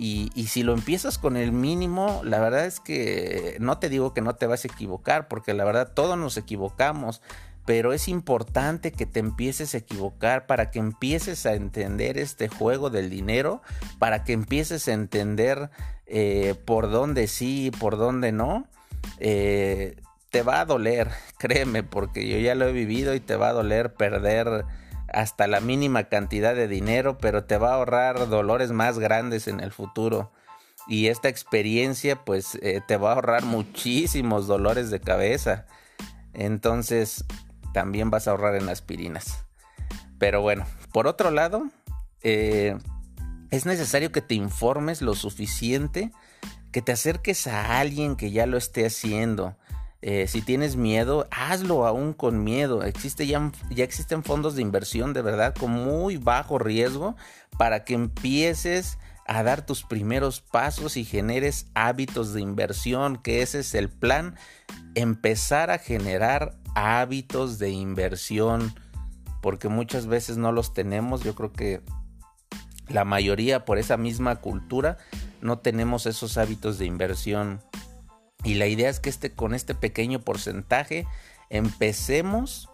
Y, 0.00 0.30
si 0.46 0.62
lo 0.62 0.74
empiezas 0.74 1.18
con 1.18 1.36
el 1.36 1.50
mínimo, 1.50 2.20
la 2.24 2.38
verdad 2.38 2.66
es 2.66 2.78
que 2.78 3.56
no 3.58 3.78
te 3.78 3.88
digo 3.88 4.14
que 4.14 4.20
no 4.20 4.36
te 4.36 4.46
vas 4.46 4.64
a 4.64 4.68
equivocar, 4.68 5.26
porque 5.26 5.54
la 5.54 5.64
verdad 5.64 5.92
todos 5.92 6.16
nos 6.16 6.36
equivocamos, 6.36 7.20
pero 7.66 7.92
es 7.92 8.06
importante 8.06 8.92
que 8.92 9.06
te 9.06 9.18
empieces 9.18 9.74
a 9.74 9.78
equivocar 9.78 10.46
para 10.46 10.70
que 10.70 10.78
empieces 10.78 11.46
a 11.46 11.54
entender 11.54 12.16
este 12.16 12.46
juego 12.48 12.90
del 12.90 13.10
dinero, 13.10 13.60
para 13.98 14.22
que 14.22 14.34
empieces 14.34 14.86
a 14.86 14.92
entender 14.92 15.68
eh, 16.06 16.54
por 16.64 16.90
dónde 16.92 17.26
sí 17.26 17.66
y 17.66 17.70
por 17.72 17.98
dónde 17.98 18.30
no 18.30 18.68
te 20.30 20.42
va 20.42 20.60
a 20.60 20.64
doler, 20.64 21.10
créeme, 21.38 21.82
porque 21.82 22.28
yo 22.28 22.38
ya 22.38 22.54
lo 22.54 22.66
he 22.66 22.72
vivido 22.72 23.14
y 23.14 23.20
te 23.20 23.36
va 23.36 23.48
a 23.48 23.52
doler 23.52 23.94
perder 23.94 24.64
hasta 25.12 25.46
la 25.46 25.60
mínima 25.60 26.04
cantidad 26.04 26.54
de 26.54 26.68
dinero, 26.68 27.18
pero 27.18 27.44
te 27.44 27.56
va 27.56 27.70
a 27.70 27.74
ahorrar 27.74 28.28
dolores 28.28 28.72
más 28.72 28.98
grandes 28.98 29.48
en 29.48 29.60
el 29.60 29.72
futuro. 29.72 30.30
Y 30.86 31.08
esta 31.08 31.28
experiencia 31.28 32.24
pues 32.24 32.56
eh, 32.62 32.80
te 32.86 32.96
va 32.96 33.10
a 33.10 33.14
ahorrar 33.14 33.44
muchísimos 33.44 34.46
dolores 34.46 34.90
de 34.90 35.00
cabeza. 35.00 35.66
Entonces 36.32 37.24
también 37.72 38.10
vas 38.10 38.26
a 38.26 38.32
ahorrar 38.32 38.54
en 38.56 38.68
aspirinas. 38.68 39.44
Pero 40.18 40.40
bueno, 40.40 40.66
por 40.92 41.06
otro 41.06 41.30
lado, 41.30 41.68
eh, 42.22 42.76
es 43.50 43.66
necesario 43.66 44.12
que 44.12 44.22
te 44.22 44.34
informes 44.34 45.00
lo 45.00 45.14
suficiente, 45.14 46.10
que 46.72 46.82
te 46.82 46.92
acerques 46.92 47.46
a 47.46 47.78
alguien 47.78 48.16
que 48.16 48.30
ya 48.30 48.46
lo 48.46 48.56
esté 48.56 48.86
haciendo. 48.86 49.56
Eh, 50.00 50.26
si 50.28 50.42
tienes 50.42 50.76
miedo, 50.76 51.26
hazlo 51.30 51.86
aún 51.86 52.12
con 52.12 52.44
miedo. 52.44 52.84
Existe 52.84 53.26
ya, 53.26 53.50
ya 53.70 53.84
existen 53.84 54.22
fondos 54.22 54.54
de 54.54 54.62
inversión 54.62 55.12
de 55.12 55.22
verdad 55.22 55.54
con 55.54 55.72
muy 55.72 56.16
bajo 56.16 56.58
riesgo 56.58 57.16
para 57.58 57.84
que 57.84 57.94
empieces 57.94 58.98
a 59.26 59.42
dar 59.42 59.66
tus 59.66 59.82
primeros 59.82 60.40
pasos 60.40 60.96
y 60.96 61.04
generes 61.04 61.66
hábitos 61.74 62.32
de 62.32 62.40
inversión, 62.40 63.16
que 63.16 63.42
ese 63.42 63.60
es 63.60 63.74
el 63.74 63.90
plan, 63.90 64.36
empezar 64.94 65.70
a 65.70 65.78
generar 65.78 66.56
hábitos 66.74 67.58
de 67.58 67.70
inversión, 67.70 68.72
porque 69.42 69.68
muchas 69.68 70.06
veces 70.06 70.38
no 70.38 70.50
los 70.50 70.72
tenemos, 70.72 71.24
yo 71.24 71.34
creo 71.34 71.52
que 71.52 71.82
la 72.88 73.04
mayoría 73.04 73.66
por 73.66 73.76
esa 73.76 73.98
misma 73.98 74.36
cultura 74.36 74.96
no 75.42 75.58
tenemos 75.58 76.06
esos 76.06 76.38
hábitos 76.38 76.78
de 76.78 76.86
inversión. 76.86 77.60
Y 78.44 78.54
la 78.54 78.66
idea 78.66 78.88
es 78.88 79.00
que 79.00 79.10
este, 79.10 79.32
con 79.32 79.54
este 79.54 79.74
pequeño 79.74 80.20
porcentaje 80.20 81.06
empecemos 81.50 82.68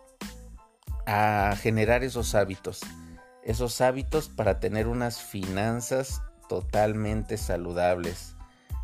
a 1.07 1.57
generar 1.61 2.05
esos 2.05 2.35
hábitos. 2.35 2.81
Esos 3.43 3.81
hábitos 3.81 4.29
para 4.29 4.61
tener 4.61 4.87
unas 4.87 5.23
finanzas 5.23 6.23
totalmente 6.49 7.37
saludables. 7.37 8.37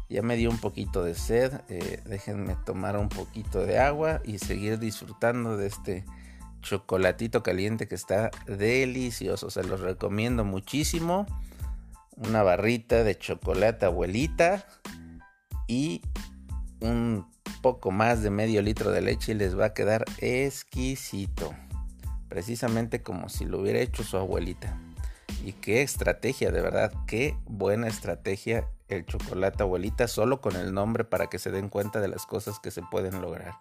Ya 0.08 0.22
me 0.22 0.36
dio 0.36 0.50
un 0.50 0.58
poquito 0.58 1.04
de 1.04 1.14
sed. 1.14 1.60
Eh, 1.68 2.02
déjenme 2.04 2.56
tomar 2.66 2.96
un 2.96 3.08
poquito 3.08 3.64
de 3.64 3.78
agua 3.78 4.20
y 4.24 4.38
seguir 4.38 4.78
disfrutando 4.78 5.56
de 5.56 5.68
este 5.68 6.04
chocolatito 6.62 7.42
caliente 7.42 7.86
que 7.86 7.94
está 7.94 8.30
delicioso. 8.46 9.50
Se 9.50 9.62
los 9.62 9.80
recomiendo 9.80 10.44
muchísimo. 10.44 11.26
Una 12.16 12.42
barrita 12.42 13.02
de 13.04 13.16
chocolate 13.16 13.86
abuelita 13.86 14.66
y 15.68 16.02
un 16.80 17.26
poco 17.62 17.90
más 17.90 18.22
de 18.22 18.30
medio 18.30 18.62
litro 18.62 18.90
de 18.90 19.00
leche 19.00 19.32
y 19.32 19.34
les 19.34 19.58
va 19.58 19.66
a 19.66 19.74
quedar 19.74 20.04
exquisito. 20.18 21.54
Precisamente 22.28 23.02
como 23.02 23.28
si 23.28 23.44
lo 23.44 23.60
hubiera 23.60 23.80
hecho 23.80 24.04
su 24.04 24.16
abuelita. 24.16 24.78
Y 25.44 25.52
qué 25.52 25.82
estrategia, 25.82 26.50
de 26.50 26.60
verdad, 26.60 26.92
qué 27.06 27.36
buena 27.46 27.88
estrategia 27.88 28.68
el 28.88 29.06
chocolate 29.06 29.62
abuelita, 29.62 30.08
solo 30.08 30.40
con 30.40 30.56
el 30.56 30.74
nombre 30.74 31.04
para 31.04 31.28
que 31.28 31.38
se 31.38 31.50
den 31.50 31.68
cuenta 31.68 32.00
de 32.00 32.08
las 32.08 32.26
cosas 32.26 32.58
que 32.58 32.70
se 32.70 32.82
pueden 32.82 33.20
lograr. 33.20 33.54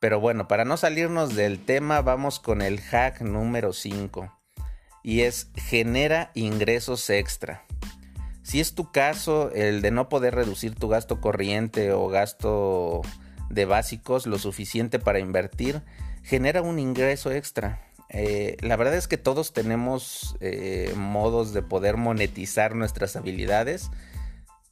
Pero 0.00 0.20
bueno, 0.20 0.48
para 0.48 0.64
no 0.64 0.76
salirnos 0.76 1.34
del 1.34 1.64
tema, 1.64 2.00
vamos 2.02 2.40
con 2.40 2.62
el 2.62 2.80
hack 2.80 3.20
número 3.20 3.72
5. 3.72 4.32
Y 5.02 5.22
es 5.22 5.50
genera 5.54 6.30
ingresos 6.34 7.08
extra. 7.10 7.64
Si 8.48 8.60
es 8.60 8.74
tu 8.74 8.90
caso 8.90 9.50
el 9.52 9.82
de 9.82 9.90
no 9.90 10.08
poder 10.08 10.34
reducir 10.34 10.74
tu 10.74 10.88
gasto 10.88 11.20
corriente 11.20 11.92
o 11.92 12.08
gasto 12.08 13.02
de 13.50 13.66
básicos 13.66 14.26
lo 14.26 14.38
suficiente 14.38 14.98
para 14.98 15.18
invertir, 15.18 15.82
genera 16.22 16.62
un 16.62 16.78
ingreso 16.78 17.30
extra. 17.30 17.82
Eh, 18.08 18.56
la 18.60 18.76
verdad 18.76 18.94
es 18.94 19.06
que 19.06 19.18
todos 19.18 19.52
tenemos 19.52 20.34
eh, 20.40 20.94
modos 20.96 21.52
de 21.52 21.60
poder 21.60 21.98
monetizar 21.98 22.74
nuestras 22.74 23.16
habilidades, 23.16 23.90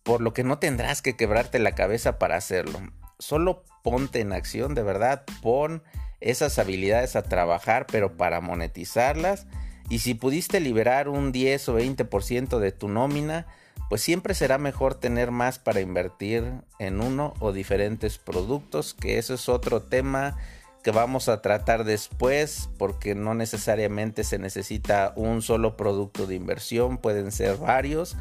por 0.05 0.23
lo 0.23 0.33
que 0.33 0.43
no 0.43 0.59
tendrás 0.59 1.03
que 1.03 1.15
quebrarte 1.15 1.59
la 1.59 1.73
cabeza 1.73 2.19
para 2.19 2.37
hacerlo 2.37 2.81
solo 3.19 3.65
ponte 3.83 4.21
en 4.21 4.33
acción, 4.33 4.75
de 4.75 4.83
verdad, 4.83 5.25
pon 5.43 5.83
esas 6.21 6.59
habilidades 6.59 7.15
a 7.15 7.23
trabajar, 7.23 7.87
pero 7.87 8.17
para 8.17 8.41
monetizarlas. 8.41 9.47
Y 9.89 10.01
si 10.01 10.15
pudiste 10.15 10.61
liberar 10.61 11.11
un 11.11 11.31
10 11.31 11.69
o 11.69 11.79
20% 11.79 12.59
de 12.59 12.73
tu 12.73 12.89
nómina, 12.89 13.47
pues 13.89 14.03
siempre 14.03 14.35
será 14.35 14.59
mejor 14.59 14.95
tener 14.95 15.31
más 15.31 15.59
para 15.59 15.81
invertir 15.81 16.45
en 16.79 17.01
uno 17.01 17.35
o 17.41 17.53
diferentes 17.53 18.19
productos, 18.19 18.95
que 18.95 19.19
eso 19.19 19.35
es 19.35 19.49
otro 19.49 19.83
tema 19.83 20.37
que 20.83 20.91
vamos 20.93 21.29
a 21.29 21.43
tratar 21.43 21.85
después, 21.85 22.69
porque 22.79 23.15
no 23.15 23.35
necesariamente 23.35 24.23
se 24.23 24.39
necesita 24.39 25.13
un 25.17 25.43
solo 25.43 25.77
producto 25.77 26.27
de 26.27 26.37
inversión, 26.37 26.99
pueden 26.99 27.33
ser 27.33 27.57
varios, 27.57 28.17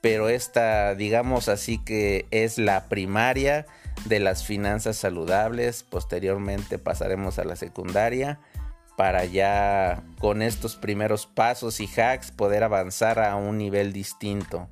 pero 0.00 0.28
esta, 0.28 0.94
digamos 0.94 1.48
así 1.48 1.78
que 1.78 2.26
es 2.30 2.58
la 2.58 2.88
primaria 2.88 3.66
de 4.04 4.20
las 4.20 4.44
finanzas 4.44 4.96
saludables. 4.96 5.82
Posteriormente 5.82 6.78
pasaremos 6.78 7.38
a 7.38 7.44
la 7.44 7.56
secundaria 7.56 8.38
para 8.96 9.24
ya 9.24 10.02
con 10.18 10.42
estos 10.42 10.76
primeros 10.76 11.26
pasos 11.26 11.80
y 11.80 11.88
hacks 11.88 12.30
poder 12.30 12.64
avanzar 12.64 13.18
a 13.18 13.36
un 13.36 13.58
nivel 13.58 13.92
distinto. 13.92 14.68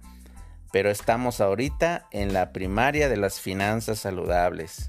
Pero 0.75 0.91
estamos 0.91 1.41
ahorita 1.41 2.09
en 2.11 2.33
la 2.33 2.53
primaria 2.53 3.09
de 3.09 3.17
las 3.17 3.41
finanzas 3.41 4.01
saludables. 4.01 4.89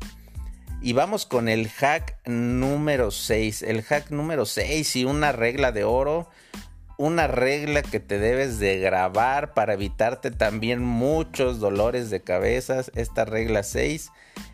Y 0.82 0.94
vamos 0.94 1.28
con 1.28 1.48
el 1.48 1.70
hack 1.70 2.28
número 2.28 3.12
6. 3.12 3.62
El 3.62 3.84
hack 3.84 4.10
número 4.10 4.48
6 4.48 4.96
y 4.96 5.06
una 5.06 5.32
regla 5.32 5.72
de 5.72 5.84
oro. 5.84 6.28
Una 6.98 7.28
regla 7.28 7.84
que 7.84 8.00
te 8.00 8.18
debes 8.18 8.58
de 8.58 8.80
grabar 8.80 9.54
para 9.54 9.76
evitarte 9.76 10.32
también 10.32 10.84
muchos 10.84 11.60
dolores 11.60 12.10
de 12.10 12.24
cabezas. 12.24 12.92
Esta 12.96 13.24
regla 13.24 13.62
6 13.62 14.10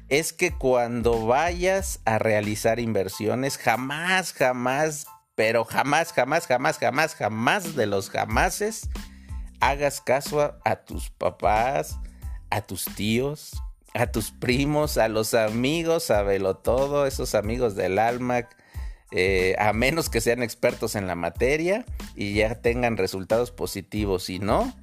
es 0.09 0.33
que 0.33 0.51
cuando 0.51 1.27
vayas 1.27 2.01
a 2.03 2.19
realizar 2.19 2.77
inversiones, 2.77 3.57
jamás, 3.57 4.33
jamás, 4.33 5.07
pero 5.35 5.63
jamás, 5.63 6.11
jamás, 6.11 6.45
jamás, 6.45 6.77
jamás, 6.77 7.15
jamás 7.15 7.75
de 7.77 7.85
los 7.85 8.09
jamases, 8.09 8.89
hagas 9.61 10.01
caso 10.01 10.55
a, 10.65 10.75
tus 10.77 11.09
papás, 11.09 11.97
a 12.49 12.61
tus 12.61 12.85
tíos, 12.85 13.53
a 13.93 14.07
tus 14.07 14.31
primos, 14.31 14.97
a 14.97 15.07
los 15.07 15.33
amigos, 15.33 16.11
a 16.11 16.23
velo 16.23 16.57
todo, 16.57 17.05
esos 17.05 17.35
amigos 17.35 17.75
del 17.75 17.99
alma, 17.99 18.49
eh, 19.11 19.55
a 19.59 19.71
menos 19.71 20.09
que 20.09 20.21
sean 20.21 20.43
expertos 20.43 20.95
en 20.95 21.07
la 21.07 21.15
materia 21.15 21.85
y 22.15 22.33
ya 22.33 22.55
tengan 22.55 22.97
resultados 22.97 23.51
positivos. 23.51 24.23
Si 24.23 24.39
no, 24.39 24.73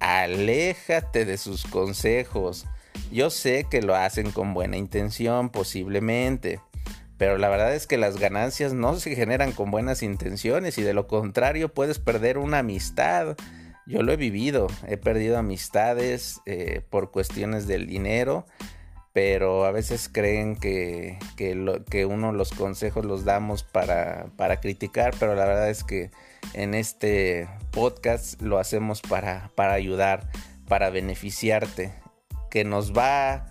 aléjate 0.00 1.24
de 1.24 1.38
sus 1.38 1.64
consejos. 1.64 2.66
Yo 3.10 3.30
sé 3.30 3.66
que 3.70 3.82
lo 3.82 3.94
hacen 3.94 4.30
con 4.32 4.54
buena 4.54 4.76
intención, 4.76 5.50
posiblemente, 5.50 6.60
pero 7.16 7.38
la 7.38 7.48
verdad 7.48 7.74
es 7.74 7.86
que 7.86 7.96
las 7.96 8.18
ganancias 8.18 8.72
no 8.72 8.96
se 8.96 9.14
generan 9.14 9.52
con 9.52 9.70
buenas 9.70 10.02
intenciones 10.02 10.78
y 10.78 10.82
de 10.82 10.94
lo 10.94 11.06
contrario 11.06 11.72
puedes 11.72 11.98
perder 11.98 12.38
una 12.38 12.58
amistad. 12.58 13.36
Yo 13.86 14.02
lo 14.02 14.12
he 14.12 14.16
vivido, 14.16 14.66
he 14.86 14.96
perdido 14.96 15.38
amistades 15.38 16.40
eh, 16.46 16.82
por 16.88 17.10
cuestiones 17.10 17.66
del 17.66 17.86
dinero, 17.86 18.46
pero 19.12 19.64
a 19.64 19.70
veces 19.70 20.08
creen 20.12 20.56
que, 20.56 21.18
que, 21.36 22.06
uno 22.06 22.32
los 22.32 22.50
consejos 22.50 23.04
los 23.04 23.24
damos 23.24 23.62
para, 23.62 24.26
para, 24.36 24.60
criticar, 24.60 25.14
pero 25.20 25.34
la 25.34 25.44
verdad 25.44 25.70
es 25.70 25.84
que 25.84 26.10
en 26.54 26.74
este 26.74 27.48
podcast 27.70 28.40
lo 28.40 28.58
hacemos 28.58 29.02
para, 29.02 29.50
para 29.54 29.74
ayudar, 29.74 30.30
para 30.66 30.90
beneficiarte 30.90 31.92
que 32.50 32.64
nos 32.64 32.96
va 32.96 33.46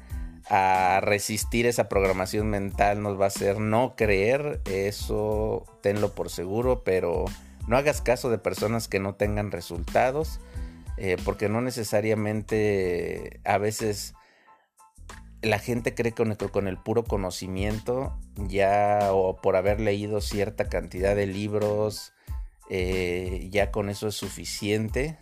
a 0.50 1.00
resistir 1.02 1.66
esa 1.66 1.88
programación 1.88 2.50
mental, 2.50 3.02
nos 3.02 3.20
va 3.20 3.26
a 3.26 3.28
hacer 3.28 3.60
no 3.60 3.96
creer, 3.96 4.62
eso 4.66 5.64
tenlo 5.82 6.14
por 6.14 6.30
seguro, 6.30 6.84
pero 6.84 7.26
no 7.68 7.78
hagas 7.78 8.02
caso 8.02 8.30
de 8.30 8.38
personas 8.38 8.88
que 8.88 9.00
no 9.00 9.16
tengan 9.16 9.52
resultados, 9.52 10.40
eh, 10.98 11.18
porque 11.24 11.50
no 11.50 11.62
necesariamente 11.62 13.40
a 13.46 13.58
veces 13.58 14.14
la 15.42 15.60
gente 15.60 15.94
cree 15.94 16.14
que 16.14 16.24
con, 16.50 16.68
el 16.68 16.78
puro 16.78 17.04
conocimiento 17.04 18.18
ya 18.36 19.10
o 19.12 19.36
por 19.42 19.56
haber 19.56 19.80
leído 19.80 20.22
cierta 20.22 20.70
cantidad 20.70 21.16
de 21.16 21.28
libros, 21.28 22.14
eh, 22.70 23.50
ya 23.52 23.72
con 23.72 23.90
eso 23.90 24.08
es 24.08 24.16
suficiente 24.16 25.18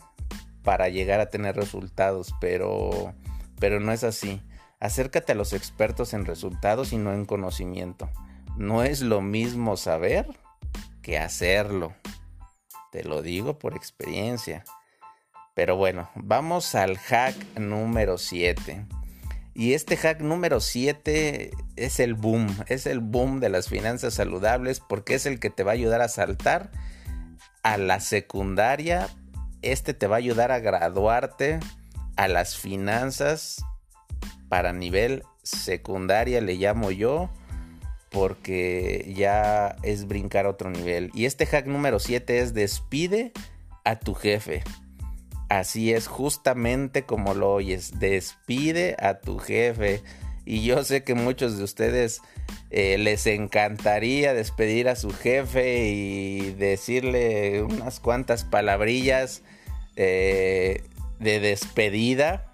para 0.64 0.90
llegar 0.90 1.20
a 1.20 1.30
tener 1.30 1.56
resultados, 1.56 2.36
pero 2.40 3.16
pero 3.62 3.80
no 3.80 3.92
es 3.94 4.04
así. 4.04 4.42
Acércate 4.80 5.34
a 5.34 5.36
los 5.36 5.54
expertos 5.54 6.16
en 6.16 6.26
resultados 6.26 6.92
y 6.92 6.98
no 6.98 7.14
en 7.14 7.26
conocimiento. 7.26 8.10
No 8.58 8.84
es 8.84 9.02
lo 9.02 9.22
mismo 9.22 9.78
saber 9.78 10.26
que 11.04 11.20
hacerlo. 11.20 11.94
Te 12.92 13.04
lo 13.04 13.22
digo 13.22 13.58
por 13.58 13.74
experiencia. 13.76 14.64
Pero 15.56 15.76
bueno, 15.76 16.10
vamos 16.16 16.76
al 16.76 16.98
hack 16.98 17.36
número 17.58 18.18
7. 18.18 18.86
Y 19.54 19.74
este 19.74 19.98
hack 19.98 20.22
número 20.22 20.60
7 20.60 21.52
es 21.76 22.00
el 22.00 22.14
boom, 22.14 22.48
es 22.68 22.86
el 22.86 23.00
boom 23.00 23.40
de 23.40 23.50
las 23.50 23.68
finanzas 23.68 24.14
saludables 24.14 24.80
porque 24.80 25.16
es 25.16 25.26
el 25.26 25.40
que 25.40 25.50
te 25.50 25.64
va 25.64 25.72
a 25.72 25.74
ayudar 25.74 26.02
a 26.02 26.08
saltar 26.08 26.72
a 27.64 27.78
la 27.78 28.00
secundaria. 28.00 29.10
Este 29.62 29.94
te 29.94 30.08
va 30.08 30.16
a 30.16 30.20
ayudar 30.20 30.52
a 30.52 30.60
graduarte 30.60 31.60
a 32.16 32.28
las 32.28 32.58
finanzas 32.58 33.64
para 34.50 34.74
nivel 34.74 35.24
secundaria, 35.44 36.42
le 36.42 36.56
llamo 36.56 36.92
yo, 36.92 37.30
porque 38.12 39.12
ya 39.16 39.78
es 39.84 40.06
brincar 40.08 40.46
a 40.46 40.50
otro 40.50 40.70
nivel. 40.70 41.10
Y 41.14 41.26
este 41.26 41.46
hack 41.46 41.66
número 41.66 41.98
7 41.98 42.40
es 42.40 42.54
despide 42.54 43.32
a 43.86 43.98
tu 43.98 44.14
jefe. 44.14 44.64
Así 45.50 45.94
es 45.94 46.08
justamente 46.08 47.04
como 47.04 47.34
lo 47.34 47.54
oyes, 47.54 48.00
despide 48.00 48.98
a 49.00 49.20
tu 49.20 49.40
jefe. 49.40 50.04
Y 50.46 50.64
yo 50.64 50.84
sé 50.84 51.04
que 51.04 51.16
muchos 51.16 51.58
de 51.58 51.64
ustedes 51.64 52.22
eh, 52.70 52.98
les 52.98 53.26
encantaría 53.28 54.34
despedir 54.34 54.90
a 54.90 54.98
su 54.98 55.12
jefe 55.12 55.88
y 55.88 56.52
decirle 56.54 57.64
unas 57.64 58.02
cuantas 58.02 58.44
palabrillas 58.44 59.42
eh, 59.96 60.84
de 61.20 61.40
despedida 61.40 62.51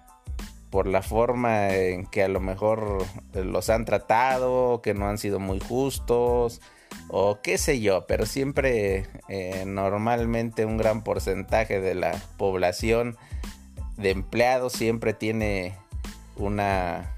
por 0.70 0.86
la 0.86 1.02
forma 1.02 1.74
en 1.74 2.06
que 2.06 2.22
a 2.22 2.28
lo 2.28 2.40
mejor 2.40 3.04
los 3.34 3.70
han 3.70 3.84
tratado, 3.84 4.82
que 4.82 4.94
no 4.94 5.08
han 5.08 5.18
sido 5.18 5.40
muy 5.40 5.60
justos 5.60 6.60
o 7.08 7.40
qué 7.42 7.58
sé 7.58 7.80
yo, 7.80 8.06
pero 8.06 8.26
siempre 8.26 9.06
eh, 9.28 9.64
normalmente 9.66 10.66
un 10.66 10.76
gran 10.76 11.02
porcentaje 11.02 11.80
de 11.80 11.94
la 11.94 12.12
población 12.36 13.16
de 13.96 14.10
empleados 14.10 14.72
siempre 14.72 15.14
tiene 15.14 15.74
una 16.36 17.14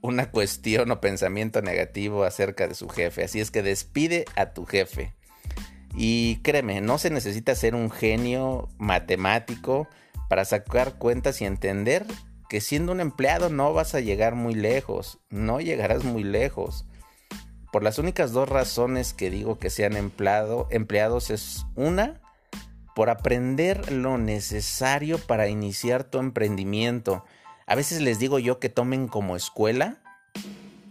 una 0.00 0.30
cuestión 0.30 0.92
o 0.92 1.00
pensamiento 1.00 1.60
negativo 1.60 2.22
acerca 2.22 2.68
de 2.68 2.74
su 2.74 2.88
jefe, 2.88 3.24
así 3.24 3.40
es 3.40 3.50
que 3.50 3.62
despide 3.62 4.24
a 4.36 4.52
tu 4.52 4.64
jefe. 4.64 5.12
Y 5.96 6.36
créeme, 6.42 6.80
no 6.80 6.98
se 6.98 7.10
necesita 7.10 7.54
ser 7.56 7.74
un 7.74 7.90
genio 7.90 8.68
matemático 8.78 9.88
para 10.28 10.44
sacar 10.44 10.94
cuentas 10.98 11.40
y 11.40 11.46
entender 11.46 12.06
que 12.48 12.60
siendo 12.60 12.92
un 12.92 13.00
empleado 13.00 13.48
no 13.48 13.72
vas 13.72 13.94
a 13.94 14.00
llegar 14.00 14.34
muy 14.34 14.54
lejos, 14.54 15.18
no 15.30 15.60
llegarás 15.60 16.04
muy 16.04 16.24
lejos 16.24 16.84
por 17.72 17.82
las 17.82 17.98
únicas 17.98 18.32
dos 18.32 18.48
razones 18.48 19.12
que 19.12 19.30
digo 19.30 19.58
que 19.58 19.70
sean 19.70 19.96
empleado, 19.96 20.66
empleados 20.70 21.30
es 21.30 21.66
una, 21.74 22.20
por 22.94 23.10
aprender 23.10 23.92
lo 23.92 24.18
necesario 24.18 25.18
para 25.18 25.48
iniciar 25.48 26.04
tu 26.04 26.18
emprendimiento. 26.18 27.24
A 27.66 27.74
veces 27.74 28.00
les 28.00 28.18
digo 28.18 28.38
yo 28.38 28.58
que 28.58 28.70
tomen 28.70 29.06
como 29.06 29.36
escuela 29.36 29.98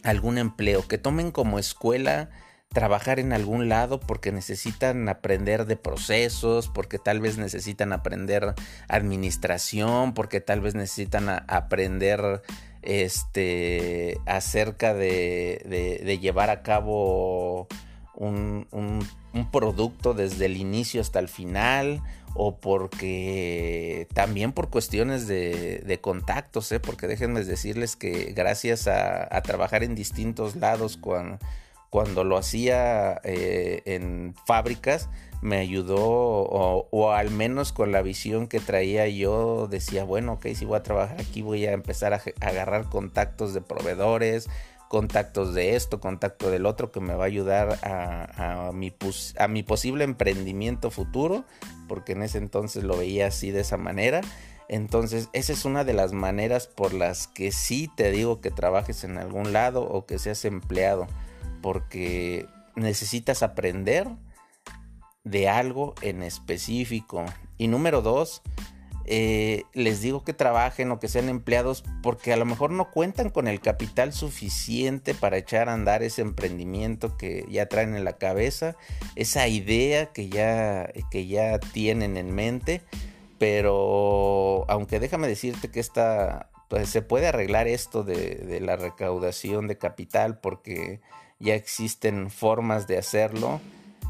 algún 0.03 0.37
empleo, 0.37 0.87
que 0.87 0.97
tomen 0.97 1.31
como 1.31 1.59
escuela 1.59 2.29
trabajar 2.69 3.19
en 3.19 3.33
algún 3.33 3.69
lado 3.69 3.99
porque 3.99 4.31
necesitan 4.31 5.09
aprender 5.09 5.65
de 5.65 5.77
procesos, 5.77 6.67
porque 6.67 6.99
tal 6.99 7.19
vez 7.19 7.37
necesitan 7.37 7.93
aprender 7.93 8.53
administración, 8.87 10.13
porque 10.13 10.41
tal 10.41 10.61
vez 10.61 10.75
necesitan 10.75 11.29
aprender 11.47 12.41
este, 12.81 14.19
acerca 14.25 14.93
de, 14.93 16.19
llevar 16.21 16.49
a 16.49 16.61
cabo 16.61 17.67
un, 18.13 18.67
producto 19.51 20.13
desde 20.13 20.45
el 20.45 20.57
inicio 20.57 21.01
hasta 21.01 21.19
el 21.19 21.29
final 21.29 22.01
o 22.33 22.57
porque 22.57 24.07
también 24.13 24.51
por 24.51 24.69
cuestiones 24.69 25.27
de, 25.27 25.99
contactos, 26.01 26.71
¿eh? 26.71 26.79
porque 26.79 27.07
déjenme 27.07 27.43
decirles 27.43 27.95
que 27.95 28.33
gracias 28.33 28.87
a, 28.87 29.41
trabajar 29.41 29.83
en 29.83 29.95
distintos 29.95 30.55
lados 30.55 30.97
cuando, 30.97 31.39
cuando 31.89 32.23
lo 32.23 32.37
hacía 32.37 33.19
eh, 33.23 33.81
en 33.85 34.35
fábricas, 34.45 35.09
me 35.41 35.57
ayudó, 35.57 35.99
o, 35.99 37.11
al 37.11 37.29
menos 37.29 37.71
con 37.71 37.91
la 37.91 38.01
visión 38.01 38.47
que 38.47 38.59
traía 38.59 39.07
yo, 39.07 39.67
decía, 39.67 40.03
bueno, 40.03 40.33
ok, 40.33 40.47
si 40.55 40.65
voy 40.65 40.77
a 40.77 40.83
trabajar 40.83 41.21
aquí, 41.21 41.41
voy 41.41 41.65
a 41.65 41.73
empezar 41.73 42.13
a, 42.13 42.21
agarrar 42.41 42.89
contactos 42.89 43.53
de 43.53 43.61
proveedores, 43.61 44.49
contactos 44.89 45.53
de 45.53 45.75
esto, 45.75 45.99
contacto 45.99 46.49
del 46.49 46.65
otro, 46.65 46.91
que 46.91 46.99
me 46.99 47.13
va 47.13 47.25
a 47.25 47.27
ayudar 47.27 47.77
a, 47.83 48.71
mi, 48.73 48.93
a 49.37 49.47
mi 49.47 49.63
posible 49.63 50.03
emprendimiento 50.03 50.89
futuro, 50.91 51.45
porque 51.87 52.13
en 52.13 52.23
ese 52.23 52.39
entonces 52.39 52.83
lo 52.83 52.97
veía 52.97 53.27
así 53.27 53.51
de 53.51 53.61
esa 53.61 53.77
manera. 53.77 54.21
Entonces, 54.69 55.29
esa 55.33 55.53
es 55.53 55.65
una 55.65 55.83
de 55.83 55.93
las 55.93 56.11
maneras 56.11 56.67
por 56.67 56.93
las 56.93 57.27
que 57.27 57.51
sí 57.51 57.89
te 57.95 58.11
digo 58.11 58.41
que 58.41 58.51
trabajes 58.51 59.03
en 59.03 59.17
algún 59.17 59.53
lado 59.53 59.83
o 59.83 60.05
que 60.05 60.19
seas 60.19 60.43
empleado, 60.43 61.07
porque 61.61 62.47
necesitas 62.75 63.43
aprender 63.43 64.07
de 65.23 65.49
algo 65.49 65.95
en 66.01 66.23
específico. 66.23 67.25
Y 67.57 67.67
número 67.67 68.01
dos, 68.01 68.41
eh, 69.09 69.63
les 69.73 70.01
digo 70.01 70.25
que 70.25 70.33
trabajen 70.33 70.91
o 70.91 70.99
que 70.99 71.07
sean 71.07 71.29
empleados 71.29 71.83
porque 72.03 72.33
a 72.33 72.37
lo 72.37 72.43
mejor 72.43 72.71
no 72.71 72.91
cuentan 72.91 73.29
con 73.29 73.47
el 73.47 73.61
capital 73.61 74.11
suficiente 74.11 75.13
para 75.13 75.37
echar 75.37 75.69
a 75.69 75.73
andar 75.73 76.03
ese 76.03 76.21
emprendimiento 76.21 77.15
que 77.15 77.45
ya 77.49 77.67
traen 77.67 77.95
en 77.95 78.03
la 78.03 78.17
cabeza, 78.17 78.75
esa 79.15 79.47
idea 79.47 80.07
que 80.07 80.27
ya, 80.27 80.91
que 81.09 81.25
ya 81.25 81.57
tienen 81.59 82.17
en 82.17 82.33
mente. 82.33 82.81
Pero 83.37 84.65
aunque 84.67 84.99
déjame 84.99 85.27
decirte 85.27 85.69
que 85.71 85.79
esta, 85.79 86.49
pues, 86.69 86.89
se 86.89 87.01
puede 87.01 87.27
arreglar 87.27 87.67
esto 87.67 88.03
de, 88.03 88.35
de 88.35 88.59
la 88.59 88.75
recaudación 88.75 89.67
de 89.67 89.77
capital 89.77 90.39
porque 90.39 90.99
ya 91.39 91.55
existen 91.55 92.29
formas 92.29 92.87
de 92.87 92.97
hacerlo 92.97 93.61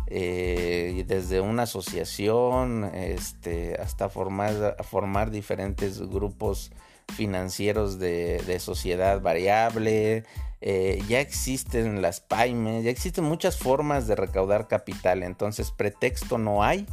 eh, 0.10 1.04
desde 1.06 1.42
una 1.42 1.64
asociación 1.64 2.86
este, 2.94 3.76
hasta 3.76 4.08
formar, 4.08 4.78
formar 4.84 5.32
diferentes 5.32 6.00
grupos 6.00 6.72
financieros 7.14 8.00
de, 8.00 8.58
sociedad 8.60 9.22
variable. 9.22 10.24
Eh, 10.62 11.04
ya 11.08 11.20
existen 11.20 12.02
las 12.02 12.22
PAIMES, 12.22 12.86
ya 12.86 12.90
existen 12.90 13.26
muchas 13.26 13.58
formas 13.58 14.08
de 14.08 14.16
recaudar 14.16 14.68
capital, 14.68 15.24
entonces 15.24 15.72
pretexto 15.72 16.38
no 16.40 16.64
hay, 16.64 16.88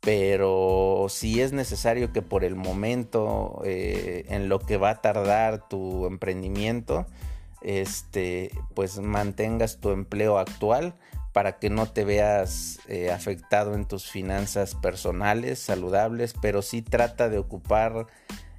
pero 0.00 1.06
si 1.08 1.40
es 1.40 1.52
necesario 1.52 2.12
que 2.12 2.20
por 2.20 2.44
el 2.44 2.54
momento 2.54 3.62
eh, 3.64 4.26
en 4.28 4.48
lo 4.48 4.58
que 4.58 4.76
va 4.76 4.90
a 4.90 5.00
tardar 5.00 5.68
tu 5.68 6.06
emprendimiento, 6.06 7.06
este, 7.62 8.50
pues 8.74 8.98
mantengas 8.98 9.78
tu 9.80 9.90
empleo 9.90 10.38
actual 10.38 10.94
para 11.32 11.58
que 11.58 11.70
no 11.70 11.86
te 11.86 12.04
veas 12.04 12.80
eh, 12.88 13.12
afectado 13.12 13.74
en 13.74 13.86
tus 13.86 14.10
finanzas 14.10 14.74
personales, 14.74 15.58
saludables, 15.58 16.34
pero 16.40 16.62
sí 16.62 16.82
trata 16.82 17.28
de 17.28 17.38
ocupar 17.38 18.06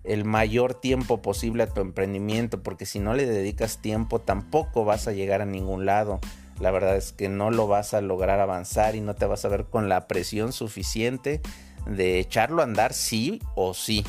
el 0.03 0.23
mayor 0.23 0.75
tiempo 0.75 1.21
posible 1.21 1.63
a 1.63 1.67
tu 1.67 1.81
emprendimiento, 1.81 2.63
porque 2.63 2.85
si 2.85 2.99
no 2.99 3.13
le 3.13 3.25
dedicas 3.25 3.79
tiempo 3.79 4.19
tampoco 4.19 4.85
vas 4.85 5.07
a 5.07 5.11
llegar 5.11 5.41
a 5.41 5.45
ningún 5.45 5.85
lado. 5.85 6.19
La 6.59 6.71
verdad 6.71 6.95
es 6.95 7.11
que 7.11 7.29
no 7.29 7.51
lo 7.51 7.67
vas 7.67 7.93
a 7.93 8.01
lograr 8.01 8.39
avanzar 8.39 8.95
y 8.95 9.01
no 9.01 9.15
te 9.15 9.25
vas 9.25 9.45
a 9.45 9.49
ver 9.49 9.65
con 9.65 9.89
la 9.89 10.07
presión 10.07 10.53
suficiente 10.53 11.41
de 11.85 12.19
echarlo 12.19 12.61
a 12.61 12.65
andar 12.65 12.93
sí 12.93 13.41
o 13.55 13.73
sí, 13.73 14.05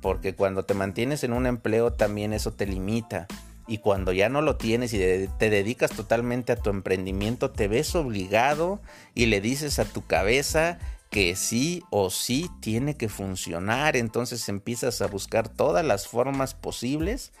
porque 0.00 0.34
cuando 0.34 0.64
te 0.64 0.74
mantienes 0.74 1.22
en 1.24 1.32
un 1.32 1.46
empleo 1.46 1.92
también 1.92 2.32
eso 2.32 2.52
te 2.52 2.66
limita 2.66 3.26
y 3.66 3.78
cuando 3.78 4.12
ya 4.12 4.28
no 4.28 4.42
lo 4.42 4.56
tienes 4.56 4.92
y 4.92 4.98
te 4.98 5.50
dedicas 5.50 5.92
totalmente 5.92 6.52
a 6.52 6.56
tu 6.56 6.70
emprendimiento, 6.70 7.50
te 7.50 7.68
ves 7.68 7.94
obligado 7.94 8.80
y 9.14 9.26
le 9.26 9.40
dices 9.40 9.78
a 9.78 9.84
tu 9.84 10.04
cabeza 10.04 10.78
que 11.10 11.36
sí 11.36 11.84
o 11.90 12.10
sí 12.10 12.50
tiene 12.60 12.96
que 12.96 13.08
funcionar. 13.08 13.96
Entonces 13.96 14.48
empiezas 14.48 15.00
a 15.02 15.06
buscar 15.06 15.48
todas 15.48 15.84
las 15.84 16.08
formas 16.08 16.54
posibles 16.54 17.32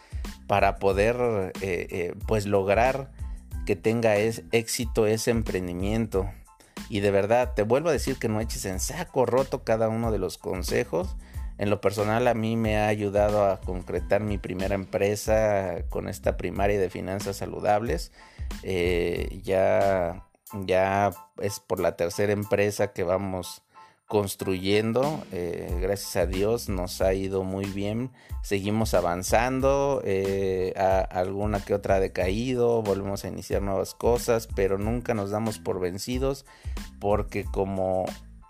para 0.46 0.76
poder 0.76 1.16
eh, 1.60 1.86
eh, 1.90 2.14
pues 2.26 2.46
lograr 2.46 3.10
que 3.66 3.74
tenga 3.74 4.16
éxito 4.16 5.06
ese 5.06 5.30
emprendimiento. 5.30 6.30
Y 6.88 7.00
de 7.00 7.10
verdad, 7.10 7.54
te 7.54 7.62
vuelvo 7.62 7.88
a 7.88 7.92
decir 7.92 8.18
que 8.18 8.28
no 8.28 8.40
eches 8.40 8.64
en 8.66 8.78
saco 8.78 9.24
roto 9.24 9.64
cada 9.64 9.88
uno 9.88 10.12
de 10.12 10.18
los 10.18 10.36
consejos 10.36 11.16
en 11.58 11.70
lo 11.70 11.80
personal 11.80 12.28
a 12.28 12.34
mí 12.34 12.56
me 12.56 12.78
ha 12.78 12.88
ayudado 12.88 13.44
a 13.44 13.60
concretar 13.60 14.22
mi 14.22 14.38
primera 14.38 14.74
empresa 14.74 15.84
con 15.88 16.08
esta 16.08 16.36
primaria 16.36 16.78
de 16.78 16.90
finanzas 16.90 17.36
saludables. 17.36 18.12
Eh, 18.62 19.40
ya, 19.42 20.26
ya 20.64 21.12
es 21.38 21.60
por 21.60 21.80
la 21.80 21.96
tercera 21.96 22.32
empresa 22.32 22.92
que 22.92 23.02
vamos 23.02 23.62
construyendo. 24.12 25.24
Eh, 25.32 25.78
gracias 25.80 26.16
a 26.16 26.26
Dios 26.26 26.68
nos 26.68 27.00
ha 27.00 27.14
ido 27.14 27.44
muy 27.44 27.64
bien. 27.64 28.10
Seguimos 28.42 28.92
avanzando. 28.92 30.02
Eh, 30.04 30.74
alguna 30.76 31.64
que 31.64 31.74
otra 31.74 31.94
ha 31.94 32.00
decaído. 32.00 32.82
Volvemos 32.82 33.24
a 33.24 33.28
iniciar 33.28 33.62
nuevas 33.62 33.94
cosas. 33.94 34.48
Pero 34.54 34.76
nunca 34.76 35.14
nos 35.14 35.30
damos 35.30 35.58
por 35.58 35.80
vencidos. 35.80 36.44
Porque 37.00 37.44
como 37.44 38.04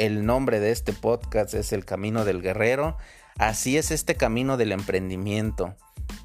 el 0.06 0.26
nombre 0.26 0.58
de 0.58 0.72
este 0.72 0.92
podcast 0.92 1.54
es 1.54 1.72
El 1.72 1.84
Camino 1.84 2.24
del 2.24 2.42
Guerrero. 2.42 2.96
Así 3.38 3.76
es 3.76 3.92
este 3.92 4.16
camino 4.16 4.56
del 4.56 4.72
emprendimiento. 4.72 5.76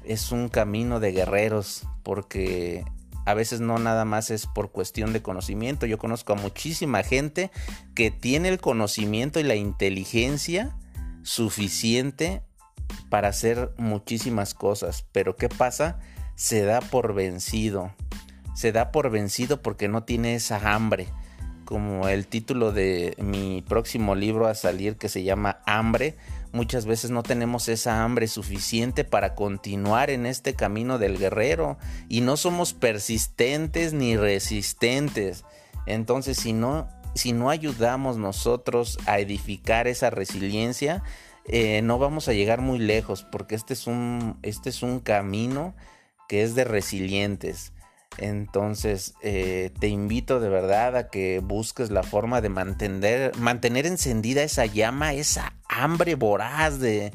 es 0.02 0.32
un 0.32 0.48
camino 0.48 0.98
de 0.98 1.12
guerreros 1.12 1.86
porque 2.02 2.84
a 3.24 3.34
veces 3.34 3.60
no 3.60 3.78
nada 3.78 4.04
más 4.04 4.32
es 4.32 4.48
por 4.48 4.72
cuestión 4.72 5.12
de 5.12 5.22
conocimiento. 5.22 5.86
Yo 5.86 5.96
conozco 5.96 6.32
a 6.32 6.36
muchísima 6.36 7.04
gente 7.04 7.52
que 7.94 8.10
tiene 8.10 8.48
el 8.48 8.58
conocimiento 8.58 9.38
y 9.38 9.44
la 9.44 9.54
inteligencia 9.54 10.76
suficiente 11.22 12.42
para 13.10 13.28
hacer 13.28 13.72
muchísimas 13.76 14.54
cosas. 14.54 15.06
Pero 15.12 15.36
¿qué 15.36 15.48
pasa? 15.48 16.00
Se 16.34 16.64
da 16.64 16.80
por 16.80 17.14
vencido. 17.14 17.94
Se 18.56 18.72
da 18.72 18.90
por 18.90 19.08
vencido 19.10 19.62
porque 19.62 19.86
no 19.86 20.02
tiene 20.02 20.34
esa 20.34 20.74
hambre. 20.74 21.06
Como 21.68 22.08
el 22.08 22.26
título 22.26 22.72
de 22.72 23.14
mi 23.18 23.60
próximo 23.60 24.14
libro 24.14 24.46
a 24.46 24.54
salir 24.54 24.96
que 24.96 25.10
se 25.10 25.22
llama 25.22 25.60
Hambre 25.66 26.16
muchas 26.50 26.86
veces 26.86 27.10
no 27.10 27.22
tenemos 27.22 27.68
esa 27.68 28.02
hambre 28.02 28.26
suficiente 28.26 29.04
para 29.04 29.34
continuar 29.34 30.08
en 30.08 30.24
este 30.24 30.54
camino 30.54 30.96
del 30.96 31.18
guerrero 31.18 31.76
y 32.08 32.22
no 32.22 32.38
somos 32.38 32.72
persistentes 32.72 33.92
ni 33.92 34.16
resistentes. 34.16 35.44
Entonces, 35.84 36.38
si 36.38 36.54
no, 36.54 36.88
si 37.14 37.32
no 37.32 37.50
ayudamos 37.50 38.16
nosotros 38.16 38.98
a 39.04 39.18
edificar 39.18 39.88
esa 39.88 40.08
resiliencia, 40.08 41.02
eh, 41.44 41.82
no 41.82 41.98
vamos 41.98 42.28
a 42.28 42.32
llegar 42.32 42.62
muy 42.62 42.78
lejos 42.78 43.24
porque 43.30 43.54
este 43.54 43.74
es 43.74 43.86
un, 43.86 44.38
este 44.40 44.70
es 44.70 44.82
un 44.82 45.00
camino 45.00 45.74
que 46.30 46.42
es 46.44 46.54
de 46.54 46.64
resilientes. 46.64 47.74
Entonces, 48.18 49.14
eh, 49.22 49.70
te 49.78 49.88
invito 49.88 50.40
de 50.40 50.48
verdad 50.48 50.96
a 50.96 51.08
que 51.08 51.40
busques 51.40 51.90
la 51.90 52.02
forma 52.02 52.40
de 52.40 52.48
mantener, 52.48 53.36
mantener 53.36 53.86
encendida 53.86 54.42
esa 54.42 54.66
llama, 54.66 55.14
esa 55.14 55.54
hambre 55.68 56.14
voraz 56.16 56.80
de, 56.80 57.12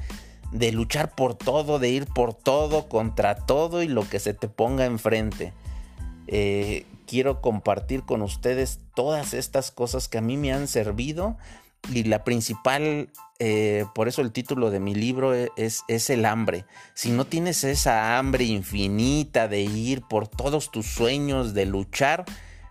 de 0.51 0.71
luchar 0.71 1.13
por 1.13 1.35
todo, 1.35 1.79
de 1.79 1.89
ir 1.89 2.05
por 2.05 2.33
todo, 2.33 2.87
contra 2.87 3.35
todo 3.35 3.83
y 3.83 3.87
lo 3.87 4.07
que 4.07 4.19
se 4.19 4.33
te 4.33 4.47
ponga 4.47 4.85
enfrente. 4.85 5.53
Eh, 6.27 6.85
quiero 7.05 7.41
compartir 7.41 8.03
con 8.03 8.21
ustedes 8.21 8.79
todas 8.95 9.33
estas 9.33 9.71
cosas 9.71 10.07
que 10.07 10.17
a 10.17 10.21
mí 10.21 10.37
me 10.37 10.53
han 10.53 10.67
servido 10.67 11.37
y 11.91 12.03
la 12.03 12.23
principal, 12.23 13.09
eh, 13.39 13.85
por 13.93 14.07
eso 14.07 14.21
el 14.21 14.31
título 14.31 14.71
de 14.71 14.79
mi 14.79 14.95
libro 14.95 15.35
e, 15.35 15.51
es, 15.57 15.83
es, 15.87 16.09
el 16.09 16.25
hambre. 16.25 16.65
Si 16.93 17.11
no 17.11 17.25
tienes 17.25 17.63
esa 17.63 18.17
hambre 18.17 18.45
infinita 18.45 19.47
de 19.47 19.61
ir 19.61 20.01
por 20.01 20.27
todos 20.27 20.71
tus 20.71 20.85
sueños, 20.85 21.53
de 21.53 21.65
luchar, 21.65 22.25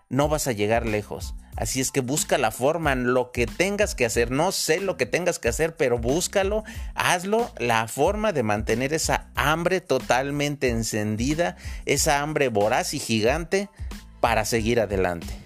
no 0.09 0.29
vas 0.29 0.46
a 0.46 0.53
llegar 0.53 0.87
lejos. 0.87 1.35
Así 1.57 1.81
es 1.81 1.90
que 1.90 2.01
busca 2.01 2.38
la 2.38 2.51
forma, 2.51 2.94
lo 2.94 3.31
que 3.31 3.46
tengas 3.46 3.94
que 3.94 4.07
hacer. 4.07 4.31
No 4.31 4.53
sé 4.53 4.81
lo 4.81 4.96
que 4.96 5.05
tengas 5.05 5.38
que 5.38 5.48
hacer, 5.48 5.77
pero 5.77 5.98
búscalo, 5.98 6.64
hazlo, 6.94 7.53
la 7.59 7.88
forma 7.88 8.33
de 8.33 8.42
mantener 8.42 8.94
esa 8.94 9.29
hambre 9.35 9.81
totalmente 9.81 10.70
encendida, 10.70 11.57
esa 11.85 12.20
hambre 12.20 12.48
voraz 12.48 12.94
y 12.94 12.98
gigante 12.98 13.68
para 14.20 14.44
seguir 14.44 14.81
adelante. 14.81 15.41